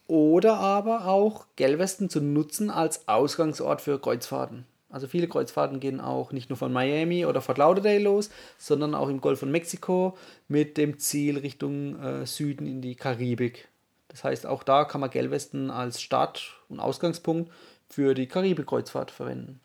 oder 0.06 0.58
aber 0.58 1.06
auch 1.06 1.46
Gelwesten 1.56 2.10
zu 2.10 2.20
nutzen 2.20 2.70
als 2.70 3.06
Ausgangsort 3.08 3.80
für 3.80 4.00
Kreuzfahrten. 4.00 4.66
Also 4.88 5.06
viele 5.06 5.28
Kreuzfahrten 5.28 5.78
gehen 5.78 6.00
auch 6.00 6.32
nicht 6.32 6.50
nur 6.50 6.56
von 6.56 6.72
Miami 6.72 7.24
oder 7.24 7.40
Fort 7.40 7.58
Lauderdale 7.58 8.00
los, 8.00 8.30
sondern 8.58 8.96
auch 8.96 9.08
im 9.08 9.20
Golf 9.20 9.38
von 9.38 9.52
Mexiko 9.52 10.16
mit 10.48 10.76
dem 10.76 10.98
Ziel 10.98 11.38
Richtung 11.38 11.96
äh, 12.02 12.26
Süden 12.26 12.66
in 12.66 12.82
die 12.82 12.96
Karibik. 12.96 13.68
Das 14.08 14.24
heißt, 14.24 14.46
auch 14.46 14.64
da 14.64 14.84
kann 14.84 15.00
man 15.00 15.10
Gelwesten 15.10 15.70
als 15.70 16.02
Start- 16.02 16.60
und 16.68 16.80
Ausgangspunkt 16.80 17.52
für 17.88 18.14
die 18.14 18.26
Karibik-Kreuzfahrt 18.26 19.12
verwenden. 19.12 19.60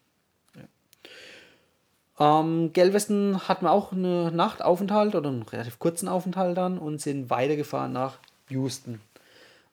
Ähm, 2.20 2.72
Gelwesten 2.74 3.48
hatten 3.48 3.66
wir 3.66 3.72
auch 3.72 3.92
eine 3.92 4.32
Nachtaufenthalt 4.32 5.16
oder 5.16 5.30
einen 5.30 5.44
relativ 5.44 5.80
kurzen 5.80 6.08
Aufenthalt 6.08 6.58
dann 6.58 6.78
und 6.78 7.02
sind 7.02 7.30
weitergefahren 7.30 7.92
nach 7.92 8.18
Houston. 8.50 9.02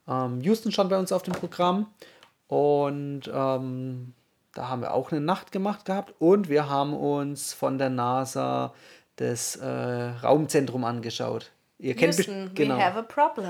Ähm, 0.09 0.41
Houston 0.41 0.73
stand 0.73 0.91
bei 0.91 0.99
uns 0.99 1.13
auf 1.13 1.23
dem 1.23 1.35
Programm 1.35 1.87
und 2.49 3.23
ähm, 3.33 4.13
da 4.55 4.69
haben 4.69 4.83
wir 4.83 4.93
auch 4.93 5.13
eine 5.13 5.21
Nacht 5.21 5.53
gemacht 5.53 5.85
gehabt 5.85 6.15
und 6.19 6.49
wir 6.49 6.69
haben 6.69 6.95
uns 6.95 7.53
von 7.53 7.79
der 7.79 7.91
NASA 7.91 8.75
das 9.17 9.57
äh, 9.57 9.67
Raumzentrum 9.67 10.85
angeschaut. 10.85 11.53
Ihr 11.79 11.95
kennt, 11.95 12.17
Houston, 12.17 12.51
genau, 12.55 12.79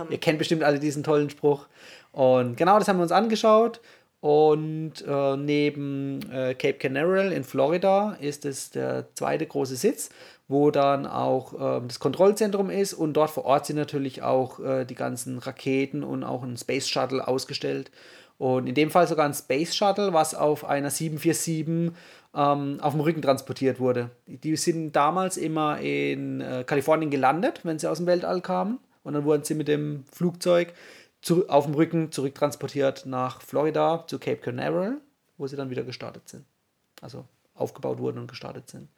ihr 0.08 0.18
kennt 0.18 0.38
bestimmt 0.38 0.62
alle 0.62 0.78
diesen 0.78 1.02
tollen 1.02 1.28
Spruch. 1.28 1.66
Und 2.12 2.56
genau 2.56 2.78
das 2.78 2.88
haben 2.88 2.96
wir 2.96 3.02
uns 3.02 3.12
angeschaut. 3.12 3.80
Und 4.22 5.04
äh, 5.04 5.36
neben 5.36 6.20
äh, 6.30 6.54
Cape 6.54 6.74
Canaveral 6.74 7.32
in 7.32 7.42
Florida 7.42 8.16
ist 8.20 8.44
es 8.44 8.70
der 8.70 9.12
zweite 9.14 9.46
große 9.46 9.74
Sitz, 9.74 10.10
wo 10.46 10.70
dann 10.70 11.06
auch 11.06 11.54
äh, 11.54 11.82
das 11.84 11.98
Kontrollzentrum 11.98 12.70
ist. 12.70 12.94
Und 12.94 13.14
dort 13.14 13.30
vor 13.30 13.44
Ort 13.46 13.66
sind 13.66 13.74
natürlich 13.74 14.22
auch 14.22 14.60
äh, 14.60 14.84
die 14.84 14.94
ganzen 14.94 15.38
Raketen 15.38 16.04
und 16.04 16.22
auch 16.22 16.44
ein 16.44 16.56
Space 16.56 16.88
Shuttle 16.88 17.26
ausgestellt. 17.26 17.90
Und 18.38 18.68
in 18.68 18.76
dem 18.76 18.92
Fall 18.92 19.08
sogar 19.08 19.26
ein 19.26 19.34
Space 19.34 19.74
Shuttle, 19.74 20.12
was 20.12 20.36
auf 20.36 20.64
einer 20.64 20.90
747 20.90 21.92
ähm, 22.36 22.78
auf 22.80 22.92
dem 22.92 23.00
Rücken 23.00 23.22
transportiert 23.22 23.80
wurde. 23.80 24.10
Die 24.28 24.54
sind 24.54 24.92
damals 24.92 25.36
immer 25.36 25.80
in 25.80 26.40
äh, 26.40 26.62
Kalifornien 26.64 27.10
gelandet, 27.10 27.58
wenn 27.64 27.80
sie 27.80 27.90
aus 27.90 27.98
dem 27.98 28.06
Weltall 28.06 28.40
kamen. 28.40 28.78
Und 29.02 29.14
dann 29.14 29.24
wurden 29.24 29.42
sie 29.42 29.56
mit 29.56 29.66
dem 29.66 30.04
Flugzeug 30.12 30.74
zu, 31.22 31.48
auf 31.48 31.64
dem 31.64 31.74
Rücken 31.74 32.12
zurücktransportiert 32.12 33.06
nach 33.06 33.40
Florida 33.40 34.04
zu 34.06 34.18
Cape 34.18 34.38
Canaveral, 34.38 35.00
wo 35.38 35.46
sie 35.46 35.56
dann 35.56 35.70
wieder 35.70 35.84
gestartet 35.84 36.28
sind. 36.28 36.44
Also 37.00 37.24
aufgebaut 37.54 37.98
wurden 37.98 38.18
und 38.18 38.26
gestartet 38.26 38.68
sind. 38.68 38.88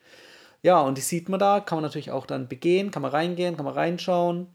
Ja, 0.62 0.80
und 0.80 0.96
die 0.96 1.02
sieht 1.02 1.28
man 1.28 1.38
da, 1.38 1.60
kann 1.60 1.76
man 1.76 1.82
natürlich 1.82 2.10
auch 2.10 2.26
dann 2.26 2.48
begehen, 2.48 2.90
kann 2.90 3.02
man 3.02 3.10
reingehen, 3.10 3.56
kann 3.56 3.66
man 3.66 3.74
reinschauen. 3.74 4.48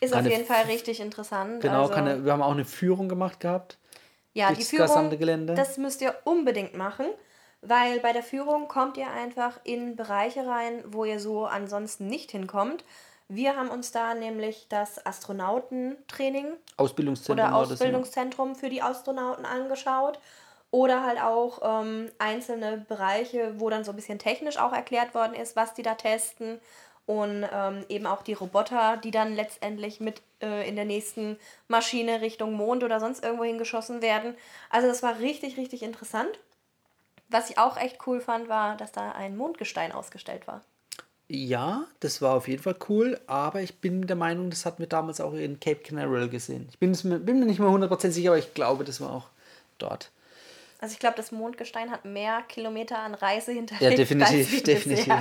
Ist 0.00 0.14
auf 0.14 0.26
jeden 0.26 0.46
Fall 0.46 0.64
richtig 0.64 1.00
interessant. 1.00 1.60
Genau, 1.60 1.82
also, 1.82 1.92
eine, 1.92 2.24
wir 2.24 2.32
haben 2.32 2.40
auch 2.40 2.52
eine 2.52 2.64
Führung 2.64 3.08
gemacht 3.08 3.40
gehabt. 3.40 3.76
Ja, 4.32 4.52
die 4.52 4.62
Führung, 4.62 5.10
Gelände. 5.10 5.54
das 5.54 5.76
müsst 5.76 6.00
ihr 6.00 6.14
unbedingt 6.24 6.74
machen, 6.74 7.06
weil 7.60 8.00
bei 8.00 8.12
der 8.12 8.22
Führung 8.22 8.68
kommt 8.68 8.96
ihr 8.96 9.10
einfach 9.10 9.60
in 9.64 9.96
Bereiche 9.96 10.46
rein, 10.46 10.82
wo 10.86 11.04
ihr 11.04 11.20
so 11.20 11.44
ansonsten 11.44 12.06
nicht 12.06 12.30
hinkommt. 12.30 12.84
Wir 13.32 13.54
haben 13.54 13.68
uns 13.70 13.92
da 13.92 14.14
nämlich 14.14 14.66
das 14.68 15.06
Astronautentraining 15.06 16.52
Ausbildungszentrum 16.76 17.46
oder 17.46 17.54
Ausbildungszentrum 17.54 18.56
für 18.56 18.68
die 18.68 18.82
Astronauten 18.82 19.44
angeschaut. 19.44 20.18
Oder 20.72 21.04
halt 21.04 21.20
auch 21.20 21.60
ähm, 21.62 22.10
einzelne 22.18 22.84
Bereiche, 22.88 23.54
wo 23.58 23.70
dann 23.70 23.84
so 23.84 23.92
ein 23.92 23.96
bisschen 23.96 24.18
technisch 24.18 24.56
auch 24.56 24.72
erklärt 24.72 25.14
worden 25.14 25.34
ist, 25.34 25.54
was 25.54 25.74
die 25.74 25.82
da 25.82 25.94
testen 25.94 26.60
und 27.06 27.46
ähm, 27.52 27.84
eben 27.88 28.06
auch 28.06 28.22
die 28.22 28.32
Roboter, 28.32 28.96
die 28.96 29.12
dann 29.12 29.34
letztendlich 29.34 30.00
mit 30.00 30.22
äh, 30.42 30.68
in 30.68 30.74
der 30.74 30.84
nächsten 30.84 31.38
Maschine 31.68 32.20
Richtung 32.20 32.54
Mond 32.54 32.82
oder 32.82 32.98
sonst 32.98 33.22
irgendwo 33.22 33.44
hingeschossen 33.44 34.02
werden. 34.02 34.36
Also 34.70 34.88
das 34.88 35.04
war 35.04 35.20
richtig, 35.20 35.56
richtig 35.56 35.84
interessant. 35.84 36.38
Was 37.28 37.50
ich 37.50 37.58
auch 37.58 37.76
echt 37.76 38.06
cool 38.08 38.20
fand, 38.20 38.48
war, 38.48 38.76
dass 38.76 38.90
da 38.90 39.12
ein 39.12 39.36
Mondgestein 39.36 39.92
ausgestellt 39.92 40.48
war. 40.48 40.62
Ja, 41.32 41.86
das 42.00 42.20
war 42.20 42.34
auf 42.34 42.48
jeden 42.48 42.60
Fall 42.60 42.74
cool, 42.88 43.20
aber 43.28 43.60
ich 43.60 43.76
bin 43.76 44.08
der 44.08 44.16
Meinung, 44.16 44.50
das 44.50 44.66
hatten 44.66 44.80
wir 44.80 44.88
damals 44.88 45.20
auch 45.20 45.32
in 45.32 45.60
Cape 45.60 45.76
Canaveral 45.76 46.28
gesehen. 46.28 46.66
Ich 46.70 46.78
bin, 46.80 46.90
bin 47.24 47.38
mir 47.38 47.46
nicht 47.46 47.60
mehr 47.60 47.68
100% 47.68 48.10
sicher, 48.10 48.30
aber 48.30 48.38
ich 48.38 48.52
glaube, 48.52 48.82
das 48.82 49.00
war 49.00 49.12
auch 49.12 49.28
dort. 49.78 50.10
Also 50.80 50.94
ich 50.94 50.98
glaube, 50.98 51.16
das 51.16 51.30
Mondgestein 51.30 51.92
hat 51.92 52.04
mehr 52.04 52.42
Kilometer 52.48 52.98
an 52.98 53.14
Reise 53.14 53.52
hinterlegt. 53.52 53.92
Ja, 53.92 53.96
definitiv, 53.96 54.62
definitiv. 54.64 55.14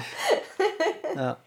ja. 1.16 1.38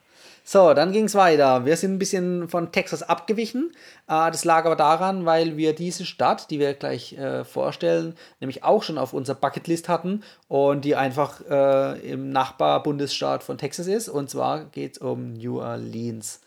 So, 0.44 0.74
dann 0.74 0.90
ging 0.90 1.04
es 1.04 1.14
weiter. 1.14 1.64
Wir 1.64 1.76
sind 1.76 1.94
ein 1.94 1.98
bisschen 1.98 2.48
von 2.48 2.72
Texas 2.72 3.02
abgewichen. 3.02 3.70
Äh, 4.08 4.30
das 4.30 4.44
lag 4.44 4.64
aber 4.64 4.74
daran, 4.74 5.24
weil 5.24 5.56
wir 5.56 5.72
diese 5.74 6.04
Stadt, 6.04 6.50
die 6.50 6.58
wir 6.58 6.74
gleich 6.74 7.12
äh, 7.16 7.44
vorstellen, 7.44 8.16
nämlich 8.40 8.64
auch 8.64 8.82
schon 8.82 8.98
auf 8.98 9.12
unserer 9.12 9.36
Bucketlist 9.36 9.88
hatten 9.88 10.24
und 10.48 10.84
die 10.84 10.96
einfach 10.96 11.40
äh, 11.48 12.00
im 12.10 12.30
Nachbarbundesstaat 12.30 13.44
von 13.44 13.56
Texas 13.56 13.86
ist. 13.86 14.08
Und 14.08 14.30
zwar 14.30 14.64
geht 14.64 14.92
es 14.92 14.98
um 14.98 15.34
New 15.34 15.60
Orleans. 15.60 16.40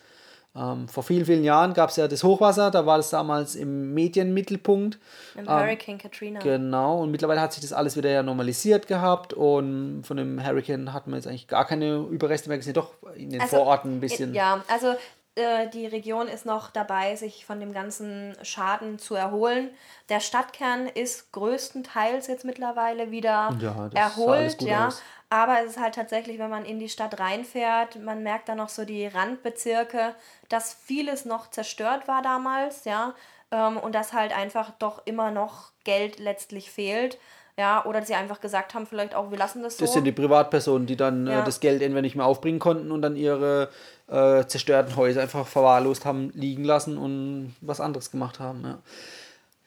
Ähm, 0.58 0.88
vor 0.88 1.04
vielen, 1.04 1.26
vielen 1.26 1.44
Jahren 1.44 1.74
gab 1.74 1.90
es 1.90 1.98
ja 1.98 2.08
das 2.08 2.24
Hochwasser, 2.24 2.72
da 2.72 2.86
war 2.86 2.96
das 2.98 3.10
damals 3.10 3.56
im 3.56 3.94
Medienmittelpunkt. 3.94 4.98
Im 5.36 5.42
ähm, 5.42 5.50
Hurricane 5.50 5.98
Katrina. 5.98 6.40
Genau, 6.40 7.02
und 7.02 7.12
mittlerweile 7.12 7.42
hat 7.42 7.52
sich 7.52 7.62
das 7.62 7.74
alles 7.74 7.98
wieder 7.98 8.10
ja 8.10 8.24
normalisiert 8.24 8.88
gehabt 8.88 9.34
und 9.34 10.04
von 10.04 10.16
dem 10.16 10.46
Hurricane 10.46 10.94
hat 10.94 11.08
man 11.08 11.18
jetzt 11.18 11.28
eigentlich 11.28 11.50
gar 11.50 11.66
keine 11.66 11.98
Überreste 12.10 12.48
mehr 12.48 12.58
gesehen, 12.58 12.74
doch 12.74 12.94
in 13.16 13.32
den 13.32 13.42
also, 13.42 13.58
Vororten 13.58 13.98
ein 13.98 14.00
bisschen. 14.00 14.34
Ja, 14.34 14.64
also 14.70 14.96
äh, 15.36 15.68
die 15.68 15.86
Region 15.86 16.28
ist 16.28 16.46
noch 16.46 16.72
dabei, 16.72 17.16
sich 17.16 17.46
von 17.46 17.60
dem 17.60 17.74
ganzen 17.74 18.36
Schaden 18.42 19.00
zu 19.00 19.16
erholen. 19.16 19.70
Der 20.08 20.22
Stadtkern 20.22 20.88
ist 20.88 21.34
größtenteils 21.34 22.28
jetzt 22.28 22.46
mittlerweile 22.46 23.12
wieder 23.12 23.56
ja, 23.60 23.90
erholt, 23.94 24.62
ja. 24.62 24.88
Aus. 24.88 25.02
Aber 25.30 25.60
es 25.62 25.72
ist 25.72 25.80
halt 25.82 25.96
tatsächlich, 25.96 26.40
wenn 26.40 26.50
man 26.50 26.64
in 26.64 26.80
die 26.80 26.88
Stadt 26.88 27.20
reinfährt, 27.20 27.98
man 27.98 28.24
merkt 28.24 28.48
da 28.48 28.56
noch 28.56 28.70
so 28.70 28.86
die 28.86 29.08
Randbezirke, 29.08 30.16
dass 30.48 30.74
vieles 30.74 31.26
noch 31.26 31.50
zerstört 31.50 32.08
war 32.08 32.22
damals, 32.22 32.86
ja. 32.86 33.14
Ähm, 33.52 33.78
und 33.78 33.94
dass 33.94 34.14
halt 34.14 34.36
einfach 34.36 34.72
doch 34.80 35.06
immer 35.06 35.32
noch 35.32 35.72
Geld 35.84 36.20
letztlich 36.20 36.72
fehlt. 36.72 37.18
Ja, 37.58 37.86
oder 37.86 38.02
sie 38.04 38.16
einfach 38.16 38.42
gesagt 38.42 38.74
haben, 38.74 38.86
vielleicht 38.86 39.16
auch, 39.16 39.32
wir 39.32 39.38
lassen 39.38 39.64
das 39.64 39.78
so. 39.78 39.86
Das 39.86 39.94
sind 39.94 40.04
die 40.04 40.12
Privatpersonen, 40.12 40.88
die 40.88 40.98
dann 40.98 41.26
äh, 41.26 41.32
ja. 41.32 41.42
äh, 41.42 41.46
das 41.46 41.62
Geld 41.62 41.82
entweder 41.82 42.02
nicht 42.02 42.16
mehr 42.16 42.26
aufbringen 42.26 42.60
konnten 42.60 42.92
und 42.92 43.02
dann 43.02 43.16
ihre 43.16 43.70
äh, 44.08 44.46
zerstörten 44.46 44.96
Häuser 44.98 45.22
einfach 45.22 45.48
verwahrlost 45.48 46.04
haben 46.06 46.32
liegen 46.34 46.66
lassen 46.66 46.98
und 46.98 47.56
was 47.62 47.80
anderes 47.80 48.12
gemacht 48.12 48.40
haben. 48.40 48.64
Ja. 48.64 48.78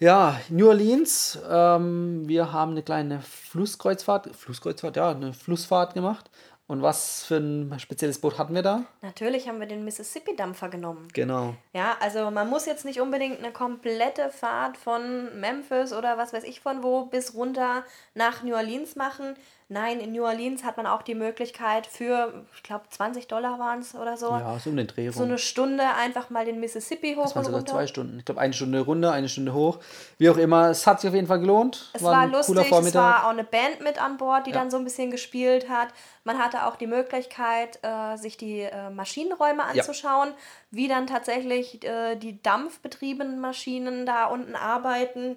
Ja, 0.01 0.41
New 0.49 0.69
Orleans. 0.69 1.41
Ähm, 1.51 2.29
wir 2.29 2.53
haben 2.53 2.73
eine 2.73 2.83
kleine 2.83 3.21
Flusskreuzfahrt, 3.21 4.35
Flusskreuzfahrt, 4.37 4.97
ja, 4.97 5.11
eine 5.11 5.33
Flussfahrt 5.33 5.95
gemacht. 5.95 6.31
Und 6.69 6.83
was 6.83 7.25
für 7.25 7.39
ein 7.39 7.81
spezielles 7.81 8.21
Boot 8.21 8.37
hatten 8.37 8.55
wir 8.55 8.61
da? 8.61 8.85
Natürlich 9.01 9.49
haben 9.49 9.59
wir 9.59 9.67
den 9.67 9.87
Mississippi-Dampfer 9.87 10.69
genommen. 10.69 11.09
Genau. 11.15 11.55
Ja, 11.73 11.97
also 11.99 12.31
man 12.31 12.51
muss 12.51 12.67
jetzt 12.67 12.85
nicht 12.85 13.01
unbedingt 13.01 13.39
eine 13.39 13.53
komplette 13.53 14.29
Fahrt 14.29 14.77
von 14.77 15.41
Memphis 15.41 15.95
oder 15.95 16.19
was 16.19 16.35
weiß 16.35 16.45
ich 16.45 16.61
von 16.61 16.83
wo 16.83 17.07
bis 17.07 17.33
runter 17.33 17.85
nach 18.15 18.43
New 18.43 18.55
Orleans 18.55 18.97
machen. 18.97 19.35
Nein, 19.71 20.01
in 20.01 20.13
New 20.13 20.25
Orleans 20.25 20.65
hat 20.65 20.79
man 20.79 20.87
auch 20.87 21.03
die 21.03 21.15
Möglichkeit 21.15 21.87
für, 21.87 22.43
ich 22.57 22.63
glaube, 22.63 22.85
20 22.89 23.29
Dollar 23.29 23.59
waren 23.59 23.81
es 23.81 23.95
oder 23.95 24.17
so. 24.17 24.31
Ja, 24.31 24.59
so 24.59 24.71
um 24.71 24.77
den 24.79 24.87
Dreh 24.87 25.11
So 25.11 25.25
eine 25.25 25.37
Stunde 25.37 25.85
einfach 25.95 26.31
mal 26.31 26.47
den 26.47 26.59
Mississippi 26.59 27.15
hoch 27.15 27.25
Das 27.25 27.37
waren 27.37 27.41
und 27.41 27.45
sogar 27.45 27.59
runter. 27.61 27.73
zwei 27.73 27.87
Stunden. 27.87 28.19
Ich 28.19 28.25
glaube, 28.25 28.41
eine 28.41 28.55
Stunde 28.55 28.81
runter, 28.81 29.13
eine 29.13 29.29
Stunde 29.29 29.53
hoch. 29.53 29.79
Wie 30.17 30.31
auch 30.31 30.39
immer, 30.39 30.71
es 30.71 30.87
hat 30.87 31.03
sich 31.03 31.09
auf 31.09 31.15
jeden 31.15 31.27
Fall 31.27 31.41
gelohnt. 31.41 31.91
Es 31.93 32.03
war, 32.03 32.17
ein 32.21 32.31
lustig, 32.33 32.57
es 32.73 32.95
war 32.95 33.27
auch 33.27 33.31
eine 33.31 33.45
Band 33.45 33.83
mit 33.83 34.03
an 34.03 34.17
Bord, 34.17 34.47
die 34.47 34.53
Ja. 34.53 34.57
dann 34.61 34.71
so 34.71 34.79
ein 34.79 34.85
bisschen 34.85 35.11
gespielt 35.11 35.69
hat. 35.69 35.89
Man 36.25 36.39
hatte 36.39 36.65
auch 36.65 36.77
die 36.77 36.87
Möglichkeit, 36.87 37.79
äh, 37.83 38.17
sich 38.17 38.39
die 38.39 38.61
äh, 38.61 38.89
Maschinenräume 38.89 39.65
anzuschauen, 39.65 40.31
wie 40.71 40.89
dann 40.89 41.07
tatsächlich 41.07 41.85
äh, 41.85 42.17
die 42.17 42.43
dampfbetriebenen 42.43 43.39
Maschinen 43.39 44.07
da 44.07 44.27
unten 44.27 44.55
arbeiten. 44.57 45.37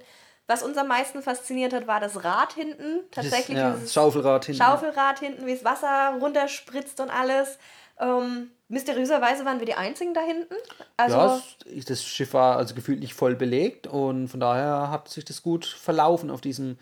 Was 0.52 0.64
uns 0.64 0.78
am 0.78 0.90
meisten 0.90 1.22
fasziniert 1.22 1.72
hat, 1.72 1.88
war 1.88 2.02
das 2.02 2.26
Rad 2.26 2.52
hinten. 2.52 3.00
Tatsächlich 3.10 3.58
ja, 3.58 3.72
dieses 3.72 3.94
Schaufelrad 3.94 4.44
hinten. 4.44 4.62
Schaufelrad 4.62 5.20
hinten, 5.20 5.46
wie 5.46 5.54
das 5.54 5.64
Wasser 5.64 6.18
runterspritzt 6.20 7.00
und 7.00 7.10
alles. 7.10 7.58
Ähm, 7.98 8.50
mysteriöserweise 8.68 9.46
waren 9.46 9.60
wir 9.60 9.66
die 9.66 9.76
Einzigen 9.76 10.14
da 10.14 10.20
hinten. 10.20 10.56
Also, 10.98 11.16
ja, 11.16 11.42
das 11.88 12.04
Schiff 12.04 12.34
war 12.34 12.58
also 12.58 12.76
gefühlt 12.76 13.00
nicht 13.00 13.14
voll 13.14 13.38
belegt 13.38 13.88
und 13.88 14.28
von 14.28 14.42
daher 14.42 14.92
hat 14.92 15.08
sich 15.08 15.24
das 15.24 15.42
gut 15.42 15.66
verlaufen 15.66 16.30
auf 16.30 16.42
diesem 16.42 16.78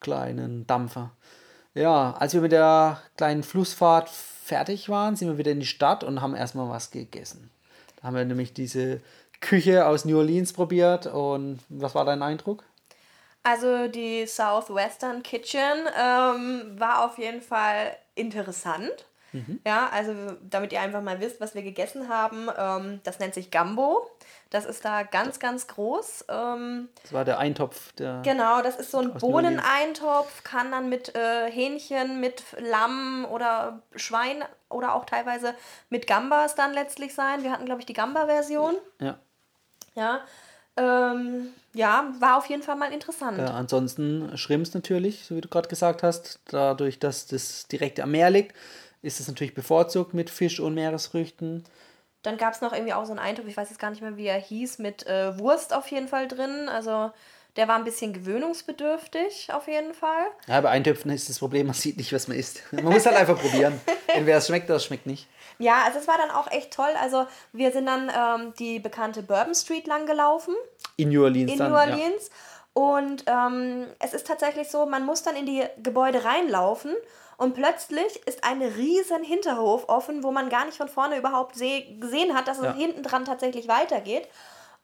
kleinen 0.00 0.66
Dampfer. 0.66 1.12
Ja, 1.74 2.16
als 2.18 2.34
wir 2.34 2.40
mit 2.40 2.50
der 2.50 3.00
kleinen 3.16 3.44
Flussfahrt 3.44 4.08
fertig 4.08 4.88
waren, 4.88 5.14
sind 5.14 5.28
wir 5.28 5.38
wieder 5.38 5.52
in 5.52 5.60
die 5.60 5.66
Stadt 5.66 6.02
und 6.02 6.22
haben 6.22 6.34
erstmal 6.34 6.68
was 6.68 6.90
gegessen. 6.90 7.52
Da 8.00 8.08
haben 8.08 8.16
wir 8.16 8.24
nämlich 8.24 8.52
diese 8.52 9.00
Küche 9.40 9.86
aus 9.86 10.04
New 10.04 10.18
Orleans 10.18 10.52
probiert 10.52 11.06
und 11.06 11.60
was 11.68 11.94
war 11.94 12.04
dein 12.04 12.22
Eindruck? 12.22 12.64
Also 13.42 13.88
die 13.88 14.26
Southwestern 14.26 15.22
Kitchen 15.22 15.86
ähm, 16.00 16.74
war 16.78 17.04
auf 17.04 17.18
jeden 17.18 17.42
Fall 17.42 17.96
interessant. 18.14 19.06
Ja, 19.66 19.88
also 19.90 20.12
damit 20.42 20.74
ihr 20.74 20.82
einfach 20.82 21.00
mal 21.00 21.18
wisst, 21.20 21.40
was 21.40 21.54
wir 21.54 21.62
gegessen 21.62 22.10
haben, 22.10 22.50
ähm, 22.54 23.00
das 23.02 23.18
nennt 23.18 23.32
sich 23.32 23.50
Gambo. 23.50 24.06
Das 24.50 24.66
ist 24.66 24.84
da 24.84 25.04
ganz, 25.04 25.38
ganz 25.40 25.66
groß. 25.68 26.26
Ähm, 26.28 26.90
Das 27.00 27.14
war 27.14 27.24
der 27.24 27.38
Eintopf, 27.38 27.92
der 27.92 28.20
genau, 28.22 28.60
das 28.60 28.76
ist 28.76 28.90
so 28.90 28.98
ein. 28.98 29.14
Bohneneintopf, 29.14 30.44
kann 30.44 30.70
dann 30.70 30.90
mit 30.90 31.14
äh, 31.16 31.50
Hähnchen, 31.50 32.20
mit 32.20 32.42
Lamm 32.58 33.26
oder 33.30 33.80
Schwein 33.96 34.44
oder 34.68 34.94
auch 34.94 35.06
teilweise 35.06 35.54
mit 35.88 36.06
Gambas 36.06 36.54
dann 36.54 36.74
letztlich 36.74 37.14
sein. 37.14 37.42
Wir 37.42 37.52
hatten, 37.52 37.64
glaube 37.64 37.80
ich, 37.80 37.86
die 37.86 37.94
Gamba-Version. 37.94 38.74
ja. 39.00 39.18
Ja. 39.94 40.20
Ähm, 40.76 41.48
ja, 41.74 42.12
war 42.18 42.38
auf 42.38 42.46
jeden 42.46 42.62
Fall 42.62 42.76
mal 42.76 42.92
interessant. 42.92 43.38
Ja, 43.38 43.54
ansonsten 43.54 44.36
Shrimps 44.36 44.74
natürlich, 44.74 45.24
so 45.24 45.36
wie 45.36 45.40
du 45.40 45.48
gerade 45.48 45.68
gesagt 45.68 46.02
hast. 46.02 46.40
Dadurch, 46.46 46.98
dass 46.98 47.26
das 47.26 47.66
direkt 47.68 48.00
am 48.00 48.10
Meer 48.10 48.30
liegt, 48.30 48.56
ist 49.02 49.20
es 49.20 49.28
natürlich 49.28 49.54
bevorzugt 49.54 50.14
mit 50.14 50.30
Fisch 50.30 50.60
und 50.60 50.74
Meeresfrüchten. 50.74 51.64
Dann 52.22 52.36
gab 52.36 52.54
es 52.54 52.60
noch 52.60 52.72
irgendwie 52.72 52.92
auch 52.94 53.04
so 53.04 53.12
einen 53.12 53.18
Eintopf, 53.18 53.48
ich 53.48 53.56
weiß 53.56 53.68
jetzt 53.68 53.80
gar 53.80 53.90
nicht 53.90 54.00
mehr, 54.00 54.16
wie 54.16 54.26
er 54.26 54.38
hieß, 54.38 54.78
mit 54.78 55.06
äh, 55.06 55.38
Wurst 55.38 55.74
auf 55.74 55.88
jeden 55.88 56.08
Fall 56.08 56.28
drin. 56.28 56.68
Also 56.68 57.10
der 57.56 57.68
war 57.68 57.76
ein 57.76 57.84
bisschen 57.84 58.12
gewöhnungsbedürftig 58.12 59.48
auf 59.52 59.68
jeden 59.68 59.94
Fall. 59.94 60.26
Ja, 60.46 60.60
bei 60.60 60.70
Eintöpfen 60.70 61.10
ist 61.10 61.28
das 61.28 61.38
Problem, 61.38 61.66
man 61.66 61.74
sieht 61.74 61.96
nicht, 61.96 62.12
was 62.12 62.28
man 62.28 62.36
isst. 62.36 62.62
Man 62.72 62.84
muss 62.84 63.04
halt 63.06 63.16
einfach 63.16 63.38
probieren. 63.38 63.80
Entweder 64.06 64.38
es 64.38 64.46
schmeckt 64.46 64.66
oder 64.66 64.76
es 64.76 64.84
schmeckt 64.84 65.06
nicht. 65.06 65.26
Ja, 65.58 65.82
also 65.84 65.98
es 65.98 66.08
war 66.08 66.16
dann 66.18 66.30
auch 66.30 66.50
echt 66.50 66.72
toll. 66.72 66.90
Also 67.00 67.26
wir 67.52 67.70
sind 67.72 67.86
dann 67.86 68.10
ähm, 68.14 68.54
die 68.58 68.78
bekannte 68.78 69.22
Bourbon 69.22 69.54
Street 69.54 69.86
lang 69.86 70.06
gelaufen 70.06 70.54
In 70.96 71.10
New 71.10 71.22
Orleans 71.22 71.52
in. 71.52 71.58
New 71.58 71.74
Orleans. 71.74 72.30
Und 72.74 73.24
ähm, 73.26 73.86
es 73.98 74.14
ist 74.14 74.26
tatsächlich 74.26 74.68
so, 74.70 74.86
man 74.86 75.04
muss 75.04 75.22
dann 75.22 75.36
in 75.36 75.44
die 75.44 75.62
Gebäude 75.82 76.24
reinlaufen 76.24 76.94
und 77.36 77.52
plötzlich 77.54 78.26
ist 78.26 78.44
ein 78.44 78.62
riesen 78.62 79.22
Hinterhof 79.22 79.88
offen, 79.90 80.22
wo 80.22 80.30
man 80.32 80.48
gar 80.48 80.64
nicht 80.64 80.78
von 80.78 80.88
vorne 80.88 81.18
überhaupt 81.18 81.54
seh 81.56 81.96
gesehen 82.00 82.34
hat, 82.34 82.48
dass 82.48 82.58
es 82.58 82.64
Ja. 82.64 82.72
hinten 82.74 83.02
dran 83.02 83.26
tatsächlich 83.26 83.68
weitergeht. 83.68 84.26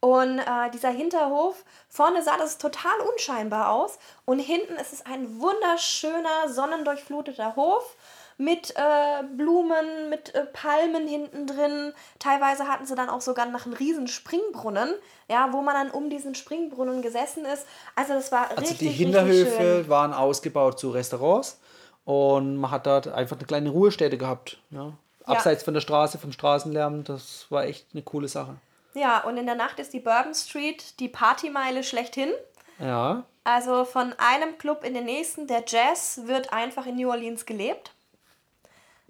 Und 0.00 0.38
äh, 0.38 0.70
dieser 0.72 0.90
Hinterhof, 0.90 1.64
vorne 1.88 2.22
sah 2.22 2.36
das 2.36 2.58
total 2.58 3.00
unscheinbar 3.12 3.72
aus 3.72 3.98
und 4.24 4.38
hinten 4.38 4.74
ist 4.74 4.92
es 4.92 5.04
ein 5.04 5.40
wunderschöner, 5.40 6.48
sonnendurchfluteter 6.48 7.56
Hof 7.56 7.96
mit 8.36 8.72
äh, 8.76 9.24
Blumen, 9.36 10.08
mit 10.08 10.32
äh, 10.36 10.44
Palmen 10.44 11.08
hinten 11.08 11.48
drin. 11.48 11.92
Teilweise 12.20 12.68
hatten 12.68 12.86
sie 12.86 12.94
dann 12.94 13.08
auch 13.08 13.20
sogar 13.20 13.46
noch 13.46 13.64
einen 13.66 13.74
riesen 13.74 14.06
Springbrunnen, 14.06 14.94
ja, 15.28 15.48
wo 15.52 15.62
man 15.62 15.74
dann 15.74 15.90
um 15.90 16.08
diesen 16.08 16.36
Springbrunnen 16.36 17.02
gesessen 17.02 17.44
ist. 17.44 17.66
Also 17.96 18.14
das 18.14 18.30
war 18.30 18.50
Also 18.50 18.60
richtig, 18.60 18.78
die 18.78 18.86
richtig 18.86 19.04
Hinterhöfe 19.06 19.56
schön. 19.56 19.88
waren 19.88 20.14
ausgebaut 20.14 20.78
zu 20.78 20.90
Restaurants 20.90 21.58
und 22.04 22.56
man 22.56 22.70
hat 22.70 22.86
dort 22.86 23.08
einfach 23.08 23.36
eine 23.36 23.46
kleine 23.46 23.70
Ruhestätte 23.70 24.16
gehabt. 24.16 24.58
Ja. 24.70 24.92
Abseits 25.24 25.64
von 25.64 25.74
der 25.74 25.80
Straße, 25.80 26.18
vom 26.18 26.30
Straßenlärm, 26.30 27.02
das 27.02 27.46
war 27.50 27.64
echt 27.64 27.88
eine 27.92 28.02
coole 28.02 28.28
Sache. 28.28 28.54
Ja, 28.98 29.20
und 29.20 29.36
in 29.36 29.46
der 29.46 29.54
Nacht 29.54 29.78
ist 29.78 29.92
die 29.92 30.00
Bourbon 30.00 30.34
Street 30.34 30.98
die 31.00 31.08
Partymeile 31.08 31.82
schlechthin. 31.84 32.30
Ja, 32.78 33.24
Also 33.44 33.84
von 33.84 34.14
einem 34.18 34.58
Club 34.58 34.84
in 34.84 34.94
den 34.94 35.04
nächsten, 35.04 35.46
der 35.46 35.64
Jazz 35.66 36.22
wird 36.24 36.52
einfach 36.52 36.86
in 36.86 36.96
New 36.96 37.08
Orleans 37.08 37.46
gelebt. 37.46 37.92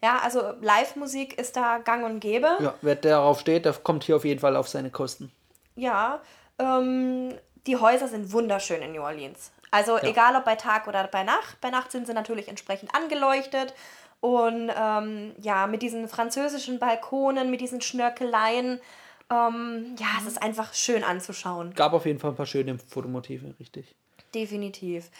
Ja, 0.02 0.18
also 0.22 0.52
Live-Musik 0.60 1.38
ist 1.38 1.56
da 1.56 1.78
gang 1.78 2.04
und 2.04 2.20
gäbe. 2.20 2.56
ja 2.60 2.74
wer 2.82 2.94
darauf 2.94 3.40
steht, 3.40 3.64
der 3.64 3.72
kommt 3.72 4.04
hier 4.04 4.16
auf 4.16 4.24
jeden 4.24 4.40
Fall 4.40 4.56
auf 4.56 4.68
seine 4.68 4.90
Kosten. 4.90 5.32
Ja, 5.74 6.20
ähm, 6.58 7.34
die 7.66 7.76
Häuser 7.76 8.08
sind 8.08 8.32
wunderschön 8.32 8.80
in 8.82 8.92
New 8.92 9.02
Orleans. 9.02 9.50
Also 9.70 9.98
egal 9.98 10.36
ob 10.36 10.44
bei 10.44 10.54
Tag 10.54 10.86
oder 10.86 11.06
bei 11.08 11.24
Nacht. 11.24 11.60
Bei 11.60 11.70
Nacht 11.70 11.92
sind 11.92 12.06
sie 12.06 12.14
natürlich 12.14 12.48
entsprechend 12.48 12.94
angeleuchtet. 12.94 13.74
Und 14.20 14.70
ähm, 14.74 15.34
ja, 15.38 15.66
mit 15.66 15.82
diesen 15.82 16.08
französischen 16.08 16.78
Balkonen, 16.78 17.50
mit 17.50 17.60
diesen 17.60 17.80
Schnörkeleien. 17.80 18.80
Ähm, 19.30 19.96
ja, 19.98 20.06
es 20.20 20.26
ist 20.26 20.42
einfach 20.42 20.74
schön 20.74 21.04
anzuschauen. 21.04 21.74
Gab 21.74 21.92
auf 21.92 22.06
jeden 22.06 22.18
Fall 22.18 22.30
ein 22.30 22.36
paar 22.36 22.46
schöne 22.46 22.78
Fotomotive, 22.78 23.54
richtig. 23.60 23.94
Definitiv. 24.34 25.10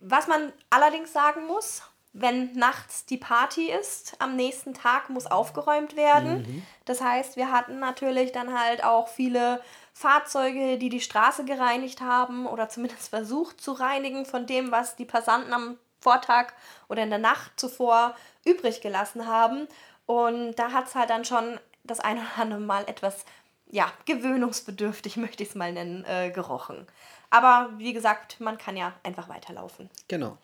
Was 0.00 0.28
man 0.28 0.52
allerdings 0.70 1.12
sagen 1.12 1.46
muss, 1.46 1.82
wenn 2.18 2.52
nachts 2.54 3.04
die 3.04 3.18
Party 3.18 3.70
ist, 3.70 4.16
am 4.20 4.36
nächsten 4.36 4.72
Tag 4.72 5.10
muss 5.10 5.26
aufgeräumt 5.26 5.96
werden. 5.96 6.64
Das 6.86 7.02
heißt, 7.02 7.36
wir 7.36 7.52
hatten 7.52 7.78
natürlich 7.78 8.32
dann 8.32 8.58
halt 8.58 8.82
auch 8.82 9.08
viele 9.08 9.60
Fahrzeuge, 9.92 10.78
die 10.78 10.88
die 10.88 11.02
Straße 11.02 11.44
gereinigt 11.44 12.00
haben 12.00 12.46
oder 12.46 12.70
zumindest 12.70 13.08
versucht 13.10 13.60
zu 13.60 13.72
reinigen 13.72 14.24
von 14.24 14.46
dem, 14.46 14.70
was 14.70 14.96
die 14.96 15.04
Passanten 15.04 15.52
am 15.52 15.76
Vortag 16.00 16.52
oder 16.88 17.02
in 17.02 17.10
der 17.10 17.18
Nacht 17.18 17.58
zuvor 17.60 18.14
übrig 18.46 18.80
gelassen 18.80 19.26
haben. 19.26 19.68
Und 20.06 20.54
da 20.54 20.72
hat 20.72 20.86
es 20.86 20.94
halt 20.94 21.10
dann 21.10 21.24
schon 21.24 21.58
das 21.84 22.00
eine 22.00 22.20
oder 22.20 22.42
andere 22.42 22.60
Mal 22.60 22.84
etwas, 22.86 23.26
ja, 23.70 23.92
gewöhnungsbedürftig, 24.04 25.16
möchte 25.16 25.42
ich 25.42 25.50
es 25.50 25.54
mal 25.54 25.72
nennen, 25.72 26.04
äh, 26.04 26.30
gerochen. 26.30 26.86
Aber 27.30 27.70
wie 27.76 27.92
gesagt, 27.92 28.40
man 28.40 28.58
kann 28.58 28.76
ja 28.76 28.92
einfach 29.02 29.28
weiterlaufen. 29.28 29.90
Genau. 30.08 30.38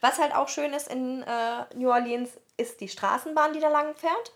Was 0.00 0.18
halt 0.18 0.34
auch 0.34 0.48
schön 0.48 0.72
ist 0.72 0.88
in 0.88 1.22
äh, 1.22 1.64
New 1.76 1.90
Orleans, 1.90 2.30
ist 2.56 2.80
die 2.80 2.88
Straßenbahn, 2.88 3.52
die 3.52 3.60
da 3.60 3.68
lang 3.68 3.94
fährt. 3.94 4.32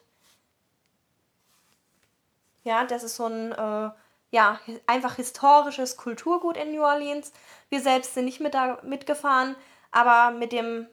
Ja, 2.63 2.85
das 2.85 3.03
ist 3.03 3.17
so 3.17 3.27
ein 3.27 3.53
äh, 3.53 3.91
ja, 4.31 4.61
einfach 4.87 5.17
historisches 5.17 5.97
Kulturgut 5.97 6.57
in 6.57 6.73
New 6.73 6.83
Orleans. 6.83 7.33
Wir 7.69 7.81
selbst 7.81 8.15
sind 8.15 8.27
nicht 8.27 8.41
mit 8.41 8.55
da 8.55 8.79
mitgefahren, 8.83 9.57
aber 9.91 10.37
mit 10.37 10.53
dem 10.53 10.87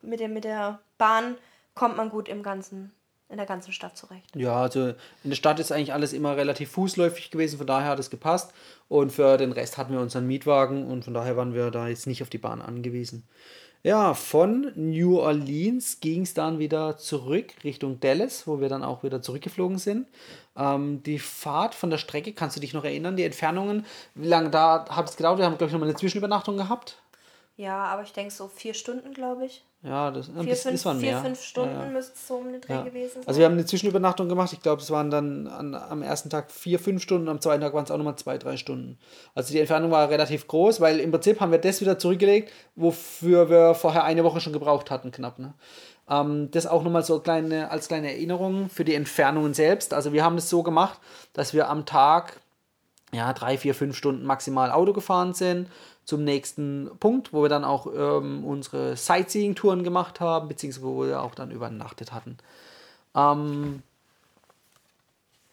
mit 0.00 0.20
dem 0.20 0.32
mit 0.32 0.44
der 0.44 0.80
Bahn 0.96 1.36
kommt 1.74 1.96
man 1.96 2.10
gut 2.10 2.28
im 2.28 2.42
ganzen 2.42 2.94
in 3.28 3.36
der 3.36 3.46
ganzen 3.46 3.72
Stadt 3.72 3.96
zurecht. 3.96 4.34
Ja, 4.34 4.62
also 4.62 4.88
in 5.22 5.30
der 5.30 5.36
Stadt 5.36 5.60
ist 5.60 5.70
eigentlich 5.70 5.92
alles 5.92 6.12
immer 6.12 6.36
relativ 6.36 6.70
fußläufig 6.70 7.30
gewesen, 7.30 7.58
von 7.58 7.66
daher 7.66 7.90
hat 7.90 7.98
es 7.98 8.10
gepasst. 8.10 8.52
Und 8.88 9.12
für 9.12 9.36
den 9.36 9.52
Rest 9.52 9.76
hatten 9.76 9.92
wir 9.92 10.00
unseren 10.00 10.26
Mietwagen 10.26 10.86
und 10.86 11.04
von 11.04 11.14
daher 11.14 11.36
waren 11.36 11.54
wir 11.54 11.70
da 11.70 11.88
jetzt 11.88 12.06
nicht 12.06 12.22
auf 12.22 12.30
die 12.30 12.38
Bahn 12.38 12.62
angewiesen. 12.62 13.24
Ja, 13.84 14.14
von 14.14 14.72
New 14.74 15.20
Orleans 15.20 16.00
ging 16.00 16.22
es 16.22 16.34
dann 16.34 16.58
wieder 16.58 16.96
zurück 16.96 17.52
Richtung 17.62 18.00
Dallas, 18.00 18.46
wo 18.46 18.60
wir 18.60 18.68
dann 18.68 18.82
auch 18.82 19.04
wieder 19.04 19.22
zurückgeflogen 19.22 19.78
sind. 19.78 20.08
Ähm, 20.56 21.02
die 21.04 21.20
Fahrt 21.20 21.76
von 21.76 21.90
der 21.90 21.98
Strecke, 21.98 22.32
kannst 22.32 22.56
du 22.56 22.60
dich 22.60 22.74
noch 22.74 22.84
erinnern, 22.84 23.16
die 23.16 23.22
Entfernungen? 23.22 23.86
Wie 24.14 24.26
lange 24.26 24.50
da 24.50 24.84
hat 24.90 25.08
es 25.08 25.16
gedauert? 25.16 25.38
Wir 25.38 25.44
haben, 25.44 25.58
glaube 25.58 25.68
ich, 25.68 25.72
noch 25.72 25.80
mal 25.80 25.86
eine 25.86 25.96
Zwischenübernachtung 25.96 26.56
gehabt. 26.56 27.00
Ja, 27.56 27.84
aber 27.84 28.02
ich 28.02 28.12
denke 28.12 28.32
so 28.32 28.48
vier 28.48 28.74
Stunden, 28.74 29.14
glaube 29.14 29.46
ich. 29.46 29.64
Ja, 29.80 30.10
das, 30.10 30.26
Vier, 30.26 30.34
bisschen, 30.42 30.56
fünf, 30.56 30.72
das 30.72 30.84
waren 30.86 30.98
vier, 30.98 31.12
mehr. 31.12 31.22
fünf 31.22 31.40
Stunden 31.40 31.74
Ja, 31.74 31.84
ja. 31.84 31.90
müsste 31.90 32.12
es 32.14 32.26
so 32.26 32.34
um 32.34 32.50
den 32.50 32.60
Dreh 32.60 32.72
Ja. 32.72 32.82
gewesen 32.82 33.14
sein. 33.14 33.22
Also 33.28 33.38
wir 33.38 33.46
haben 33.46 33.52
eine 33.52 33.64
Zwischenübernachtung 33.64 34.28
gemacht. 34.28 34.52
Ich 34.52 34.60
glaube, 34.60 34.82
es 34.82 34.90
waren 34.90 35.08
dann 35.10 35.46
an, 35.46 35.74
am 35.76 36.02
ersten 36.02 36.30
Tag 36.30 36.50
vier, 36.50 36.80
fünf 36.80 37.00
Stunden, 37.00 37.28
am 37.28 37.40
zweiten 37.40 37.60
Tag 37.62 37.74
waren 37.74 37.84
es 37.84 37.90
auch 37.92 37.96
nochmal 37.96 38.16
zwei, 38.16 38.38
drei 38.38 38.56
Stunden. 38.56 38.98
Also 39.36 39.52
die 39.52 39.60
Entfernung 39.60 39.92
war 39.92 40.10
relativ 40.10 40.48
groß, 40.48 40.80
weil 40.80 40.98
im 40.98 41.12
Prinzip 41.12 41.40
haben 41.40 41.52
wir 41.52 41.60
das 41.60 41.80
wieder 41.80 41.96
zurückgelegt, 41.96 42.52
wofür 42.74 43.50
wir 43.50 43.74
vorher 43.74 44.02
eine 44.02 44.24
Woche 44.24 44.40
schon 44.40 44.52
gebraucht 44.52 44.90
hatten, 44.90 45.12
knapp. 45.12 45.38
Ne? 45.38 45.54
Ähm, 46.10 46.50
das 46.50 46.66
auch 46.66 46.82
nochmal 46.82 47.04
so 47.04 47.20
kleine, 47.20 47.70
als 47.70 47.86
kleine 47.86 48.10
Erinnerung 48.10 48.70
für 48.70 48.84
die 48.84 48.94
Entfernungen 48.96 49.54
selbst. 49.54 49.94
Also 49.94 50.12
wir 50.12 50.24
haben 50.24 50.34
das 50.34 50.50
so 50.50 50.64
gemacht, 50.64 50.98
dass 51.34 51.54
wir 51.54 51.68
am 51.70 51.86
Tag 51.86 52.40
ja, 53.12 53.32
drei, 53.32 53.56
vier, 53.56 53.74
fünf 53.74 53.96
Stunden 53.96 54.26
maximal 54.26 54.70
Auto 54.72 54.92
gefahren 54.92 55.34
sind 55.34 55.68
zum 56.08 56.24
nächsten 56.24 56.88
Punkt, 57.00 57.34
wo 57.34 57.42
wir 57.42 57.50
dann 57.50 57.64
auch 57.64 57.86
ähm, 57.94 58.42
unsere 58.42 58.96
Sightseeing-Touren 58.96 59.84
gemacht 59.84 60.20
haben, 60.20 60.48
beziehungsweise 60.48 60.86
wo 60.86 61.04
wir 61.04 61.20
auch 61.20 61.34
dann 61.34 61.50
übernachtet 61.50 62.12
hatten. 62.12 62.38
Ähm, 63.14 63.82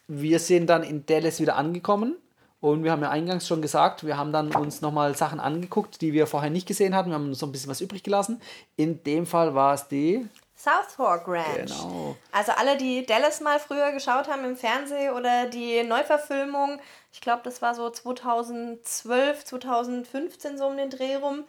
wir 0.07 0.39
sind 0.39 0.67
dann 0.67 0.83
in 0.83 1.05
Dallas 1.05 1.41
wieder 1.41 1.57
angekommen 1.57 2.15
und 2.61 2.85
wir 2.85 2.93
haben 2.93 3.01
ja 3.01 3.09
eingangs 3.09 3.45
schon 3.45 3.61
gesagt, 3.61 4.05
wir 4.05 4.15
haben 4.15 4.31
dann 4.31 4.55
uns 4.55 4.79
nochmal 4.79 5.13
Sachen 5.17 5.41
angeguckt, 5.41 5.99
die 5.99 6.13
wir 6.13 6.25
vorher 6.25 6.51
nicht 6.51 6.69
gesehen 6.69 6.95
hatten. 6.95 7.09
Wir 7.09 7.15
haben 7.15 7.27
uns 7.27 7.41
noch 7.41 7.49
ein 7.49 7.51
bisschen 7.51 7.69
was 7.69 7.81
übrig 7.81 8.03
gelassen. 8.03 8.39
In 8.77 9.03
dem 9.03 9.25
Fall 9.25 9.55
war 9.55 9.73
es 9.73 9.89
die 9.89 10.25
South 10.57 10.93
Fork 10.95 11.27
Ranch. 11.27 11.71
Genau. 11.71 12.15
Also 12.31 12.53
alle, 12.57 12.77
die 12.77 13.05
Dallas 13.05 13.41
mal 13.41 13.59
früher 13.59 13.91
geschaut 13.91 14.29
haben 14.29 14.45
im 14.45 14.55
Fernsehen 14.55 15.13
oder 15.13 15.47
die 15.47 15.83
Neuverfilmung, 15.83 16.79
ich 17.11 17.21
glaube, 17.21 17.41
das 17.43 17.61
war 17.61 17.75
so 17.75 17.89
2012, 17.89 19.45
2015 19.45 20.57
so 20.57 20.67
um 20.67 20.77
den 20.77 20.89
Dreh 20.89 21.15
rum. 21.15 21.43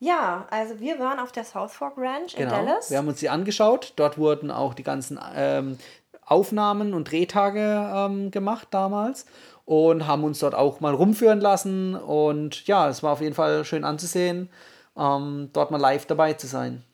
Ja, 0.00 0.46
also 0.50 0.78
wir 0.80 0.98
waren 0.98 1.18
auf 1.18 1.32
der 1.32 1.44
South 1.44 1.72
Fork 1.72 1.94
Ranch 1.96 2.36
genau. 2.36 2.60
in 2.60 2.66
Dallas. 2.66 2.90
Wir 2.90 2.98
haben 2.98 3.08
uns 3.08 3.18
die 3.20 3.28
angeschaut. 3.28 3.92
Dort 3.96 4.16
wurden 4.16 4.50
auch 4.50 4.74
die 4.74 4.84
ganzen 4.84 5.20
ähm, 5.34 5.78
Aufnahmen 6.24 6.94
und 6.94 7.10
Drehtage 7.10 7.90
ähm, 7.94 8.30
gemacht 8.30 8.68
damals 8.70 9.26
und 9.64 10.06
haben 10.06 10.24
uns 10.24 10.38
dort 10.38 10.54
auch 10.54 10.80
mal 10.80 10.94
rumführen 10.94 11.40
lassen. 11.40 11.96
Und 11.96 12.66
ja, 12.66 12.88
es 12.88 13.02
war 13.02 13.12
auf 13.12 13.20
jeden 13.20 13.34
Fall 13.34 13.64
schön 13.64 13.84
anzusehen, 13.84 14.48
ähm, 14.96 15.50
dort 15.52 15.70
mal 15.70 15.80
live 15.80 16.06
dabei 16.06 16.34
zu 16.34 16.46
sein. 16.46 16.84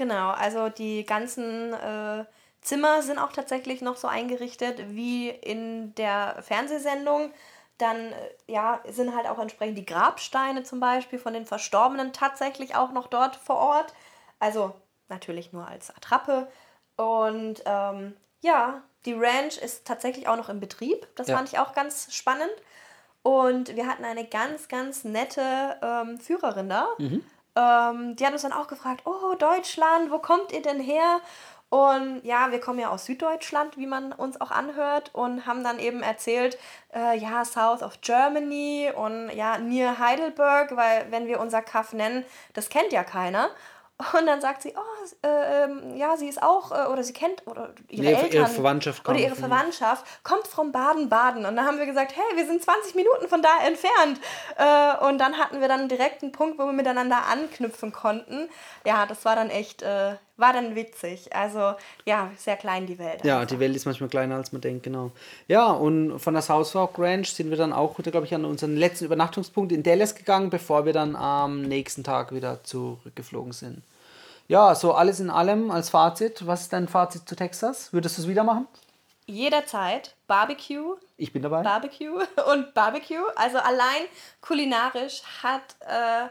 Genau, 0.00 0.30
also 0.30 0.70
die 0.70 1.04
ganzen 1.04 1.74
äh, 1.74 2.24
Zimmer 2.62 3.02
sind 3.02 3.18
auch 3.18 3.32
tatsächlich 3.32 3.82
noch 3.82 3.98
so 3.98 4.08
eingerichtet 4.08 4.78
wie 4.94 5.28
in 5.28 5.94
der 5.94 6.38
Fernsehsendung. 6.40 7.34
Dann 7.76 7.98
äh, 7.98 8.30
ja, 8.46 8.80
sind 8.88 9.14
halt 9.14 9.26
auch 9.26 9.38
entsprechend 9.38 9.76
die 9.76 9.84
Grabsteine 9.84 10.62
zum 10.62 10.80
Beispiel 10.80 11.18
von 11.18 11.34
den 11.34 11.44
Verstorbenen 11.44 12.14
tatsächlich 12.14 12.76
auch 12.76 12.92
noch 12.92 13.08
dort 13.08 13.36
vor 13.36 13.56
Ort. 13.56 13.92
Also 14.38 14.72
natürlich 15.10 15.52
nur 15.52 15.68
als 15.68 15.94
Attrappe. 15.94 16.50
Und 16.96 17.62
ähm, 17.66 18.16
ja, 18.40 18.82
die 19.04 19.12
Ranch 19.12 19.58
ist 19.58 19.86
tatsächlich 19.86 20.28
auch 20.28 20.38
noch 20.38 20.48
im 20.48 20.60
Betrieb. 20.60 21.06
Das 21.14 21.28
ja. 21.28 21.36
fand 21.36 21.50
ich 21.50 21.58
auch 21.58 21.74
ganz 21.74 22.10
spannend. 22.14 22.48
Und 23.20 23.76
wir 23.76 23.86
hatten 23.86 24.06
eine 24.06 24.24
ganz, 24.24 24.68
ganz 24.68 25.04
nette 25.04 25.76
ähm, 25.82 26.18
Führerin 26.18 26.70
da. 26.70 26.88
Mhm. 26.96 27.22
Ähm, 27.56 28.16
die 28.16 28.24
hat 28.24 28.32
uns 28.32 28.42
dann 28.42 28.52
auch 28.52 28.68
gefragt, 28.68 29.02
oh 29.04 29.34
Deutschland, 29.34 30.10
wo 30.10 30.18
kommt 30.18 30.52
ihr 30.52 30.62
denn 30.62 30.80
her? 30.80 31.20
Und 31.70 32.22
ja, 32.24 32.50
wir 32.50 32.60
kommen 32.60 32.80
ja 32.80 32.90
aus 32.90 33.06
Süddeutschland, 33.06 33.76
wie 33.76 33.86
man 33.86 34.12
uns 34.12 34.40
auch 34.40 34.50
anhört, 34.50 35.10
und 35.14 35.46
haben 35.46 35.62
dann 35.62 35.78
eben 35.78 36.02
erzählt, 36.02 36.58
äh, 36.92 37.16
ja, 37.16 37.44
South 37.44 37.82
of 37.82 38.00
Germany 38.00 38.90
und 38.94 39.30
ja, 39.30 39.56
near 39.58 40.00
Heidelberg, 40.00 40.74
weil 40.74 41.06
wenn 41.10 41.28
wir 41.28 41.38
unser 41.38 41.62
Kaff 41.62 41.92
nennen, 41.92 42.24
das 42.54 42.70
kennt 42.70 42.92
ja 42.92 43.04
keiner. 43.04 43.50
Und 44.14 44.26
dann 44.26 44.40
sagt 44.40 44.62
sie, 44.62 44.72
oh, 44.76 45.26
äh, 45.26 45.64
ähm, 45.64 45.96
ja, 45.96 46.16
sie 46.16 46.28
ist 46.28 46.42
auch, 46.42 46.72
äh, 46.72 46.90
oder 46.90 47.02
sie 47.02 47.12
kennt, 47.12 47.46
oder 47.46 47.70
ihre 47.88 48.02
nee, 48.02 48.12
Eltern. 48.12 48.32
Ihre 48.32 48.46
Verwandtschaft 48.46 49.04
kommt. 49.04 49.18
Oder 49.18 49.26
ihre 49.26 49.36
Verwandtschaft 49.36 50.06
kommt 50.24 50.46
vom 50.46 50.72
Baden-Baden. 50.72 51.44
Und 51.44 51.56
dann 51.56 51.66
haben 51.66 51.78
wir 51.78 51.86
gesagt, 51.86 52.14
hey, 52.16 52.36
wir 52.36 52.46
sind 52.46 52.62
20 52.62 52.94
Minuten 52.94 53.28
von 53.28 53.42
da 53.42 53.50
entfernt. 53.66 54.20
Äh, 54.56 55.06
und 55.06 55.18
dann 55.18 55.38
hatten 55.38 55.60
wir 55.60 55.68
dann 55.68 55.88
direkt 55.88 56.22
einen 56.22 56.32
Punkt, 56.32 56.58
wo 56.58 56.64
wir 56.64 56.72
miteinander 56.72 57.26
anknüpfen 57.30 57.92
konnten. 57.92 58.48
Ja, 58.86 59.04
das 59.06 59.24
war 59.24 59.36
dann 59.36 59.50
echt, 59.50 59.82
äh, 59.82 60.14
war 60.36 60.52
dann 60.54 60.74
witzig. 60.74 61.34
Also, 61.34 61.74
ja, 62.06 62.30
sehr 62.36 62.56
klein 62.56 62.86
die 62.86 62.98
Welt. 62.98 63.24
Ja, 63.24 63.44
die 63.44 63.58
Welt 63.60 63.76
ist 63.76 63.84
manchmal 63.84 64.08
kleiner, 64.08 64.36
als 64.36 64.52
man 64.52 64.62
denkt, 64.62 64.84
genau. 64.84 65.10
Ja, 65.46 65.66
und 65.66 66.18
von 66.18 66.32
der 66.32 66.42
Southwark 66.42 66.98
Ranch 66.98 67.32
sind 67.32 67.50
wir 67.50 67.58
dann 67.58 67.74
auch, 67.74 67.96
glaube 67.96 68.24
ich, 68.24 68.34
an 68.34 68.46
unseren 68.46 68.76
letzten 68.76 69.04
Übernachtungspunkt 69.04 69.72
in 69.72 69.82
Dallas 69.82 70.14
gegangen, 70.14 70.48
bevor 70.48 70.86
wir 70.86 70.94
dann 70.94 71.16
am 71.16 71.62
nächsten 71.62 72.02
Tag 72.02 72.32
wieder 72.34 72.64
zurückgeflogen 72.64 73.52
sind. 73.52 73.82
Ja, 74.50 74.74
so 74.74 74.94
alles 74.94 75.20
in 75.20 75.30
allem 75.30 75.70
als 75.70 75.90
Fazit. 75.90 76.44
Was 76.44 76.62
ist 76.62 76.72
dein 76.72 76.88
Fazit 76.88 77.28
zu 77.28 77.36
Texas? 77.36 77.92
Würdest 77.92 78.18
du 78.18 78.22
es 78.22 78.26
wieder 78.28 78.42
machen? 78.42 78.66
Jederzeit 79.26 80.16
Barbecue. 80.26 80.96
Ich 81.16 81.32
bin 81.32 81.42
dabei. 81.42 81.62
Barbecue 81.62 82.20
und 82.52 82.74
Barbecue. 82.74 83.22
Also 83.36 83.58
allein 83.58 84.02
kulinarisch 84.40 85.22
hat 85.44 85.62
äh, 85.86 86.26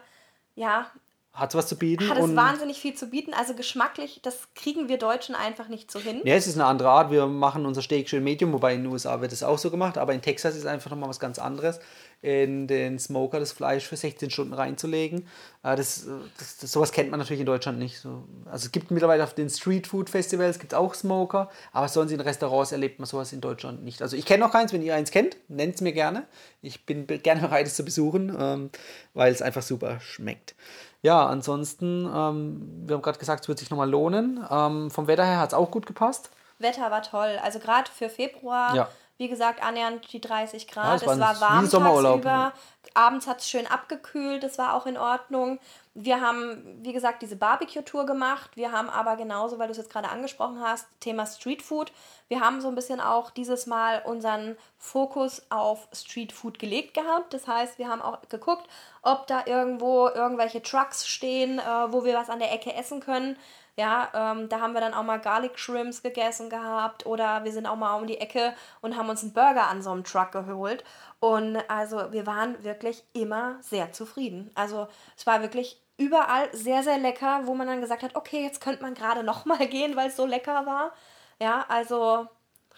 ja 0.59 0.87
hat 1.33 1.55
was 1.55 1.67
zu 1.67 1.77
bieten. 1.77 2.09
Hat 2.09 2.17
es 2.17 2.35
wahnsinnig 2.35 2.79
viel 2.79 2.95
zu 2.95 3.07
bieten. 3.07 3.33
Also 3.33 3.53
geschmacklich, 3.53 4.19
das 4.23 4.47
kriegen 4.55 4.89
wir 4.89 4.97
Deutschen 4.97 5.35
einfach 5.35 5.67
nicht 5.69 5.91
so 5.91 5.99
hin. 5.99 6.21
Ja, 6.23 6.35
es 6.35 6.47
ist 6.47 6.55
eine 6.55 6.65
andere 6.65 6.89
Art. 6.89 7.11
Wir 7.11 7.27
machen 7.27 7.65
unser 7.65 7.81
Steak 7.81 8.09
schön 8.09 8.23
medium, 8.23 8.51
wobei 8.51 8.73
in 8.73 8.83
den 8.83 8.91
USA 8.91 9.21
wird 9.21 9.31
es 9.31 9.43
auch 9.43 9.57
so 9.57 9.69
gemacht. 9.69 9.97
Aber 9.97 10.13
in 10.13 10.21
Texas 10.21 10.55
ist 10.55 10.61
es 10.61 10.65
einfach 10.65 10.89
nochmal 10.89 11.07
was 11.07 11.19
ganz 11.19 11.39
anderes, 11.39 11.79
in 12.21 12.67
den 12.67 12.99
Smoker 12.99 13.39
das 13.39 13.51
Fleisch 13.51 13.85
für 13.85 13.95
16 13.95 14.31
Stunden 14.31 14.53
reinzulegen. 14.53 15.27
Äh, 15.63 15.75
das, 15.75 16.07
das, 16.37 16.57
das, 16.57 16.71
sowas 16.71 16.91
kennt 16.91 17.11
man 17.11 17.19
natürlich 17.19 17.39
in 17.39 17.45
Deutschland 17.45 17.79
nicht. 17.79 18.05
Also 18.45 18.65
es 18.65 18.71
gibt 18.71 18.91
mittlerweile 18.91 19.23
auf 19.23 19.33
den 19.33 19.49
Street 19.49 19.87
Food 19.87 20.09
Festivals 20.09 20.59
gibt 20.59 20.73
auch 20.73 20.93
Smoker, 20.93 21.49
aber 21.71 21.87
sonst 21.87 22.11
in 22.11 22.19
Restaurants 22.19 22.71
erlebt 22.71 22.99
man 22.99 23.05
sowas 23.05 23.31
in 23.31 23.39
Deutschland 23.39 23.83
nicht. 23.83 24.01
Also 24.01 24.17
ich 24.17 24.25
kenne 24.25 24.43
noch 24.43 24.51
keins, 24.51 24.73
wenn 24.73 24.81
ihr 24.81 24.95
eins 24.95 25.11
kennt, 25.11 25.37
nennt 25.47 25.75
es 25.75 25.81
mir 25.81 25.93
gerne. 25.93 26.25
Ich 26.61 26.85
bin 26.85 27.07
gerne 27.07 27.41
bereit, 27.41 27.67
es 27.67 27.75
zu 27.75 27.85
besuchen, 27.85 28.35
ähm, 28.37 28.69
weil 29.13 29.31
es 29.31 29.41
einfach 29.41 29.61
super 29.61 30.01
schmeckt. 30.01 30.55
Ja, 31.01 31.25
ansonsten, 31.27 32.05
ähm, 32.05 32.83
wir 32.85 32.95
haben 32.95 33.01
gerade 33.01 33.19
gesagt, 33.19 33.43
es 33.43 33.47
wird 33.47 33.59
sich 33.59 33.69
nochmal 33.69 33.89
lohnen. 33.89 34.45
Ähm, 34.49 34.91
vom 34.91 35.07
Wetter 35.07 35.25
her 35.25 35.39
hat 35.39 35.49
es 35.49 35.53
auch 35.53 35.71
gut 35.71 35.85
gepasst. 35.85 36.29
Wetter 36.57 36.91
war 36.91 37.01
toll. 37.01 37.39
Also 37.41 37.59
gerade 37.59 37.89
für 37.89 38.09
Februar, 38.09 38.75
ja. 38.75 38.89
Wie 39.19 39.27
gesagt, 39.27 39.61
annähernd 39.61 40.11
die 40.13 40.21
30 40.21 40.65
Grad. 40.69 40.85
Ja, 40.85 40.95
es, 40.95 41.01
es 41.01 41.19
war 41.19 41.41
warm 41.41 41.69
tagsüber. 41.69 42.53
Abends 42.93 43.27
hat 43.27 43.41
es 43.41 43.49
schön 43.49 43.67
abgekühlt, 43.67 44.41
das 44.41 44.57
war 44.57 44.73
auch 44.73 44.85
in 44.85 44.97
Ordnung. 44.97 45.59
Wir 45.93 46.21
haben, 46.21 46.79
wie 46.81 46.93
gesagt, 46.93 47.21
diese 47.21 47.35
Barbecue-Tour 47.35 48.05
gemacht. 48.05 48.51
Wir 48.55 48.71
haben 48.71 48.89
aber 48.89 49.17
genauso, 49.17 49.59
weil 49.59 49.67
du 49.67 49.71
es 49.71 49.77
jetzt 49.77 49.91
gerade 49.91 50.07
angesprochen 50.07 50.61
hast, 50.61 50.87
Thema 51.01 51.25
Street 51.25 51.61
Food. 51.61 51.91
Wir 52.29 52.39
haben 52.39 52.61
so 52.61 52.69
ein 52.69 52.75
bisschen 52.75 53.01
auch 53.01 53.29
dieses 53.29 53.67
Mal 53.67 54.01
unseren 54.05 54.55
Fokus 54.77 55.45
auf 55.49 55.89
Street 55.91 56.31
Food 56.31 56.57
gelegt 56.57 56.93
gehabt. 56.93 57.33
Das 57.33 57.45
heißt, 57.45 57.77
wir 57.77 57.89
haben 57.89 58.01
auch 58.01 58.21
geguckt, 58.29 58.69
ob 59.01 59.27
da 59.27 59.43
irgendwo 59.45 60.07
irgendwelche 60.07 60.61
Trucks 60.61 61.05
stehen, 61.05 61.59
äh, 61.59 61.91
wo 61.91 62.05
wir 62.05 62.15
was 62.15 62.29
an 62.29 62.39
der 62.39 62.53
Ecke 62.53 62.73
essen 62.73 63.01
können. 63.01 63.35
Ja, 63.79 64.09
ähm, 64.13 64.49
da 64.49 64.59
haben 64.59 64.73
wir 64.73 64.81
dann 64.81 64.93
auch 64.93 65.03
mal 65.03 65.21
Garlic 65.21 65.57
Shrimps 65.57 66.03
gegessen 66.03 66.49
gehabt 66.49 67.05
oder 67.05 67.45
wir 67.45 67.53
sind 67.53 67.65
auch 67.65 67.77
mal 67.77 67.95
um 67.95 68.07
die 68.07 68.17
Ecke 68.17 68.53
und 68.81 68.97
haben 68.97 69.07
uns 69.07 69.23
einen 69.23 69.31
Burger 69.31 69.69
an 69.69 69.81
so 69.81 69.89
einem 69.91 70.03
Truck 70.03 70.33
geholt. 70.33 70.83
Und 71.21 71.55
also 71.69 72.11
wir 72.11 72.27
waren 72.27 72.61
wirklich 72.65 73.05
immer 73.13 73.55
sehr 73.61 73.93
zufrieden. 73.93 74.51
Also 74.53 74.89
es 75.15 75.25
war 75.25 75.41
wirklich 75.41 75.81
überall 75.95 76.53
sehr, 76.53 76.83
sehr 76.83 76.97
lecker, 76.97 77.43
wo 77.45 77.55
man 77.55 77.67
dann 77.67 77.79
gesagt 77.79 78.03
hat, 78.03 78.15
okay, 78.17 78.43
jetzt 78.43 78.59
könnte 78.59 78.81
man 78.81 78.95
gerade 78.95 79.23
nochmal 79.23 79.65
gehen, 79.69 79.95
weil 79.95 80.09
es 80.09 80.17
so 80.17 80.25
lecker 80.25 80.65
war. 80.65 80.91
Ja, 81.39 81.63
also 81.69 82.27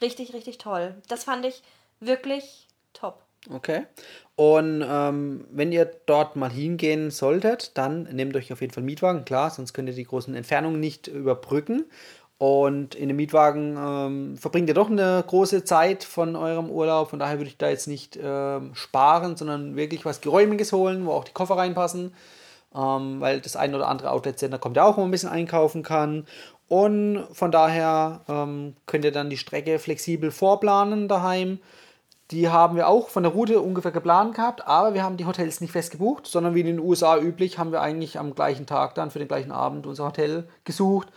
richtig, 0.01 0.35
richtig 0.35 0.59
toll. 0.59 1.01
Das 1.07 1.23
fand 1.23 1.47
ich 1.47 1.63
wirklich 1.99 2.67
top. 2.93 3.23
Okay. 3.49 3.83
Und 4.35 4.83
ähm, 4.87 5.45
wenn 5.51 5.71
ihr 5.71 5.85
dort 6.05 6.35
mal 6.35 6.51
hingehen 6.51 7.11
solltet, 7.11 7.77
dann 7.77 8.03
nehmt 8.03 8.35
euch 8.35 8.51
auf 8.53 8.61
jeden 8.61 8.73
Fall 8.73 8.83
Mietwagen, 8.83 9.25
klar, 9.25 9.49
sonst 9.49 9.73
könnt 9.73 9.89
ihr 9.89 9.95
die 9.95 10.03
großen 10.03 10.35
Entfernungen 10.35 10.79
nicht 10.79 11.07
überbrücken. 11.07 11.85
Und 12.37 12.95
in 12.95 13.07
dem 13.07 13.17
Mietwagen 13.17 13.77
ähm, 13.77 14.37
verbringt 14.37 14.67
ihr 14.67 14.73
doch 14.73 14.89
eine 14.89 15.23
große 15.27 15.63
Zeit 15.63 16.03
von 16.03 16.35
eurem 16.35 16.71
Urlaub. 16.71 17.11
Von 17.11 17.19
daher 17.19 17.37
würde 17.37 17.49
ich 17.49 17.57
da 17.57 17.69
jetzt 17.69 17.87
nicht 17.87 18.17
ähm, 18.21 18.73
sparen, 18.73 19.37
sondern 19.37 19.75
wirklich 19.75 20.05
was 20.05 20.21
Geräumiges 20.21 20.73
holen, 20.73 21.05
wo 21.05 21.11
auch 21.11 21.23
die 21.23 21.33
Koffer 21.33 21.57
reinpassen 21.57 22.13
ähm, 22.75 23.19
weil 23.19 23.41
das 23.41 23.55
ein 23.55 23.75
oder 23.75 23.87
andere 23.87 24.11
Outlet-Center 24.11 24.59
kommt 24.59 24.77
ja 24.77 24.85
auch, 24.85 24.97
wo 24.97 25.01
man 25.01 25.09
ein 25.09 25.11
bisschen 25.11 25.29
einkaufen 25.29 25.83
kann. 25.83 26.25
Und 26.67 27.27
von 27.33 27.51
daher 27.51 28.21
ähm, 28.29 28.75
könnt 28.85 29.03
ihr 29.03 29.11
dann 29.11 29.29
die 29.29 29.37
Strecke 29.37 29.77
flexibel 29.77 30.31
vorplanen 30.31 31.07
daheim. 31.07 31.59
Die 32.31 32.47
haben 32.47 32.77
wir 32.77 32.87
auch 32.87 33.09
von 33.09 33.23
der 33.23 33.31
Route 33.33 33.59
ungefähr 33.59 33.91
geplant 33.91 34.35
gehabt, 34.35 34.65
aber 34.65 34.93
wir 34.93 35.03
haben 35.03 35.17
die 35.17 35.25
Hotels 35.25 35.59
nicht 35.59 35.71
fest 35.71 35.91
gebucht, 35.91 36.25
sondern 36.25 36.55
wie 36.55 36.61
in 36.61 36.65
den 36.65 36.79
USA 36.79 37.17
üblich 37.17 37.59
haben 37.59 37.73
wir 37.73 37.81
eigentlich 37.81 38.17
am 38.17 38.33
gleichen 38.33 38.65
Tag 38.65 38.95
dann 38.95 39.11
für 39.11 39.19
den 39.19 39.27
gleichen 39.27 39.51
Abend 39.51 39.85
unser 39.85 40.05
Hotel 40.05 40.47
gesucht. 40.63 41.09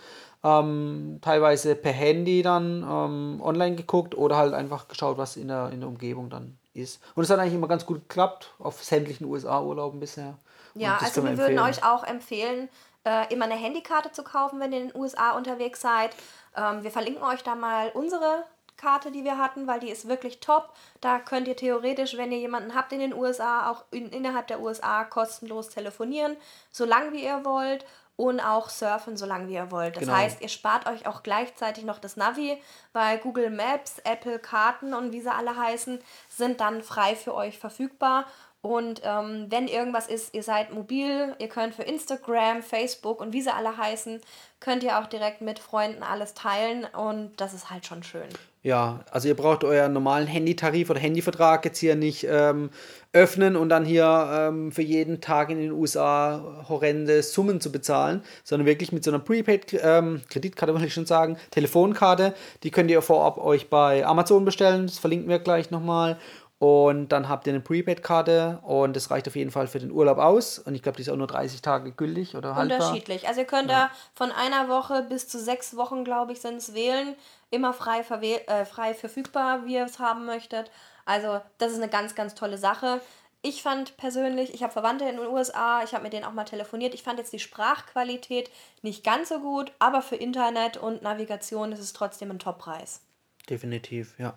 Ähm, 0.43 1.19
teilweise 1.21 1.75
per 1.75 1.93
Handy 1.93 2.41
dann 2.41 2.83
ähm, 2.83 3.41
online 3.41 3.75
geguckt 3.77 4.15
oder 4.15 4.35
halt 4.35 4.53
einfach 4.53 4.87
geschaut, 4.87 5.17
was 5.17 5.37
in 5.37 5.47
der, 5.47 5.69
in 5.71 5.79
der 5.79 5.89
Umgebung 5.89 6.29
dann 6.29 6.57
ist. 6.73 7.01
Und 7.15 7.23
es 7.23 7.29
hat 7.29 7.39
eigentlich 7.39 7.55
immer 7.55 7.69
ganz 7.69 7.85
gut 7.85 8.07
geklappt 8.09 8.53
auf 8.59 8.83
sämtlichen 8.83 9.25
USA-Urlauben 9.25 9.99
bisher. 9.99 10.37
Ja, 10.75 10.97
also 11.01 11.23
wir 11.23 11.37
würden 11.37 11.57
euch 11.59 11.83
auch 11.85 12.03
empfehlen, 12.03 12.67
äh, 13.05 13.33
immer 13.33 13.45
eine 13.45 13.55
Handykarte 13.55 14.11
zu 14.11 14.23
kaufen, 14.23 14.59
wenn 14.59 14.73
ihr 14.73 14.81
in 14.81 14.87
den 14.89 14.99
USA 14.99 15.31
unterwegs 15.31 15.79
seid. 15.79 16.11
Ähm, 16.57 16.83
wir 16.83 16.91
verlinken 16.91 17.23
euch 17.23 17.41
da 17.43 17.55
mal 17.55 17.89
unsere 17.93 18.43
Karte, 18.77 19.11
die 19.11 19.23
wir 19.23 19.37
hatten, 19.37 19.67
weil 19.67 19.79
die 19.79 19.89
ist 19.89 20.07
wirklich 20.07 20.39
top. 20.39 20.69
Da 21.01 21.19
könnt 21.19 21.47
ihr 21.47 21.55
theoretisch, 21.55 22.17
wenn 22.17 22.31
ihr 22.31 22.39
jemanden 22.39 22.75
habt 22.75 22.91
in 22.91 22.99
den 22.99 23.13
USA, 23.13 23.69
auch 23.71 23.83
in, 23.91 24.09
innerhalb 24.09 24.47
der 24.47 24.59
USA 24.61 25.03
kostenlos 25.03 25.69
telefonieren, 25.69 26.35
so 26.71 26.85
lange 26.85 27.11
wie 27.13 27.23
ihr 27.23 27.43
wollt. 27.45 27.85
und 28.17 28.39
auch 28.39 28.69
surfen, 28.69 29.17
solange 29.17 29.49
wie 29.49 29.55
ihr 29.55 29.71
wollt. 29.71 29.97
Das 29.97 30.05
Genau. 30.05 30.15
heißt, 30.15 30.39
ihr 30.41 30.47
spart 30.47 30.87
euch 30.87 31.05
auch 31.05 31.21
gleichzeitig 31.21 31.83
noch 31.83 31.99
das 31.99 32.15
Navi, 32.15 32.57
weil 32.93 33.17
Google 33.17 33.49
Maps, 33.49 33.99
Apple 34.05 34.39
Karten 34.39 34.93
und 34.93 35.11
wie 35.11 35.19
sie 35.19 35.29
alle 35.33 35.57
heißen, 35.57 35.99
sind 36.29 36.61
dann 36.61 36.81
frei 36.81 37.17
für 37.17 37.33
euch 37.33 37.59
verfügbar. 37.59 38.23
Und 38.61 39.01
ähm, 39.03 39.47
wenn 39.49 39.67
irgendwas 39.67 40.07
ist, 40.07 40.33
ihr 40.33 40.43
seid 40.43 40.71
mobil, 40.71 41.35
ihr 41.39 41.49
könnt 41.49 41.75
für 41.75 41.83
Instagram, 41.83 42.63
Facebook 42.63 43.19
und 43.19 43.33
wie 43.33 43.41
sie 43.41 43.53
alle 43.53 43.75
heißen, 43.75 44.21
könnt 44.61 44.83
ihr 44.83 44.97
auch 44.97 45.07
direkt 45.07 45.41
mit 45.41 45.59
Freunden 45.59 46.01
alles 46.01 46.33
teilen 46.33 46.85
und 46.85 47.33
das 47.41 47.53
ist 47.53 47.69
halt 47.69 47.85
schon 47.85 48.01
schön. 48.01 48.29
Ja, 48.65 49.01
also 49.11 49.27
ihr 49.27 49.35
braucht 49.35 49.63
euren 49.63 49.93
normalen 49.93 50.25
Handytarif 50.25 50.89
oder 50.89 50.99
Handyvertrag 50.99 51.63
jetzt 51.65 51.77
hier 51.77 51.95
nicht 51.95 52.25
ähm, 52.27 52.71
öffnen 53.13 53.55
und 53.57 53.69
dann 53.69 53.85
hier 53.85 54.27
ähm, 54.31 54.71
für 54.71 54.81
jeden 54.81 55.21
Tag 55.21 55.51
in 55.51 55.59
den 55.59 55.71
USA 55.71 56.63
horrende 56.67 57.21
Summen 57.21 57.61
zu 57.61 57.71
bezahlen, 57.71 58.23
sondern 58.43 58.65
wirklich 58.65 58.91
mit 58.91 59.03
so 59.03 59.11
einer 59.11 59.19
Prepaid-Kreditkarte, 59.19 60.73
wollte 60.73 60.87
ich 60.87 60.95
schon 60.95 61.05
sagen, 61.05 61.37
Telefonkarte, 61.51 62.33
die 62.63 62.71
könnt 62.71 62.89
ihr 62.89 63.03
vorab 63.03 63.37
euch 63.37 63.69
bei 63.69 64.03
Amazon 64.03 64.45
bestellen, 64.45 64.87
das 64.87 64.97
verlinken 64.97 65.29
wir 65.29 65.37
gleich 65.37 65.69
nochmal. 65.69 66.17
Und 66.57 67.09
dann 67.09 67.27
habt 67.27 67.47
ihr 67.47 67.53
eine 67.53 67.59
Prepaid-Karte 67.59 68.59
und 68.63 68.95
das 68.95 69.11
reicht 69.11 69.27
auf 69.27 69.35
jeden 69.35 69.51
Fall 69.51 69.67
für 69.67 69.79
den 69.79 69.91
Urlaub 69.91 70.17
aus. 70.17 70.57
Und 70.57 70.73
ich 70.73 70.81
glaube, 70.81 70.95
die 70.95 71.01
ist 71.01 71.09
auch 71.09 71.17
nur 71.17 71.27
30 71.27 71.61
Tage 71.61 71.91
gültig 71.91 72.35
oder 72.35 72.55
haltbar. 72.55 72.79
Unterschiedlich. 72.79 73.27
Also 73.27 73.41
ihr 73.41 73.47
könnt 73.47 73.69
da 73.69 73.91
von 74.13 74.31
einer 74.31 74.69
Woche 74.69 75.03
bis 75.03 75.27
zu 75.27 75.37
sechs 75.37 75.75
Wochen, 75.75 76.05
glaube 76.05 76.31
ich, 76.31 76.39
sind 76.39 76.57
es 76.57 76.73
wählen. 76.73 77.15
Immer 77.51 77.73
frei, 77.73 77.99
äh, 77.99 78.65
frei 78.65 78.93
verfügbar, 78.93 79.65
wie 79.65 79.75
ihr 79.75 79.85
es 79.85 79.99
haben 79.99 80.25
möchtet. 80.25 80.71
Also 81.03 81.41
das 81.57 81.73
ist 81.73 81.77
eine 81.77 81.89
ganz, 81.89 82.15
ganz 82.15 82.35
tolle 82.35 82.57
Sache. 82.57 83.01
Ich 83.41 83.61
fand 83.61 83.97
persönlich, 83.97 84.53
ich 84.53 84.63
habe 84.63 84.73
Verwandte 84.73 85.05
in 85.05 85.17
den 85.17 85.27
USA, 85.27 85.83
ich 85.83 85.93
habe 85.93 86.03
mit 86.03 86.13
denen 86.13 86.25
auch 86.25 86.33
mal 86.33 86.45
telefoniert. 86.45 86.95
Ich 86.95 87.03
fand 87.03 87.19
jetzt 87.19 87.31
die 87.31 87.39
Sprachqualität 87.39 88.49
nicht 88.81 89.03
ganz 89.03 89.29
so 89.29 89.39
gut, 89.39 89.71
aber 89.77 90.01
für 90.01 90.15
Internet 90.15 90.77
und 90.77 91.03
Navigation 91.03 91.71
ist 91.71 91.79
es 91.79 91.93
trotzdem 91.93 92.31
ein 92.31 92.39
Toppreis. 92.39 93.01
Definitiv, 93.47 94.17
ja. 94.17 94.35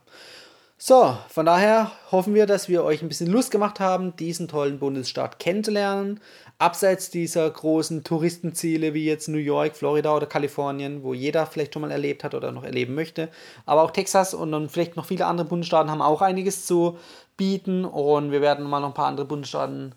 So, 0.81 1.19
von 1.29 1.45
daher 1.45 1.91
hoffen 2.12 2.35
wir, 2.35 2.47
dass 2.47 2.69
wir 2.69 2.85
euch 2.85 3.03
ein 3.03 3.09
bisschen 3.09 3.27
Lust 3.27 3.51
gemacht 3.51 3.81
haben, 3.81 4.14
diesen 4.14 4.47
tollen 4.47 4.79
Bundesstaat 4.79 5.41
kennenzulernen. 5.41 6.21
Abseits 6.59 7.11
dieser 7.11 7.51
großen 7.51 8.05
Touristenziele 8.05 8.95
wie 8.95 9.05
jetzt 9.05 9.27
New 9.27 9.38
York, 9.38 9.77
Florida 9.77 10.14
oder 10.14 10.27
Kalifornien, 10.29 11.03
wo 11.03 11.14
jeder 11.14 11.47
vielleicht 11.47 11.75
schon 11.75 11.83
mal 11.83 11.91
erlebt 11.91 12.23
hat 12.23 12.33
oder 12.33 12.53
noch 12.53 12.62
erleben 12.62 12.95
möchte. 12.95 13.29
Aber 13.67 13.83
auch 13.83 13.91
Texas 13.91 14.35
und 14.35 14.53
dann 14.53 14.69
vielleicht 14.69 14.95
noch 14.95 15.07
viele 15.07 15.27
andere 15.27 15.49
Bundesstaaten 15.49 15.91
haben 15.91 16.01
auch 16.01 16.23
einiges 16.23 16.64
zu 16.64 16.97
bieten. 17.37 17.85
Und 17.85 18.31
wir 18.31 18.41
werden 18.41 18.64
mal 18.64 18.79
noch 18.79 18.88
ein 18.88 18.95
paar 18.95 19.09
andere 19.09 19.27
Bundesstaaten 19.27 19.97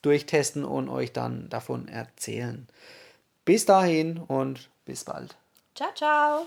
durchtesten 0.00 0.64
und 0.64 0.88
euch 0.88 1.12
dann 1.12 1.50
davon 1.50 1.88
erzählen. 1.88 2.66
Bis 3.44 3.66
dahin 3.66 4.16
und 4.16 4.70
bis 4.86 5.04
bald. 5.04 5.36
Ciao, 5.74 5.90
ciao! 5.94 6.46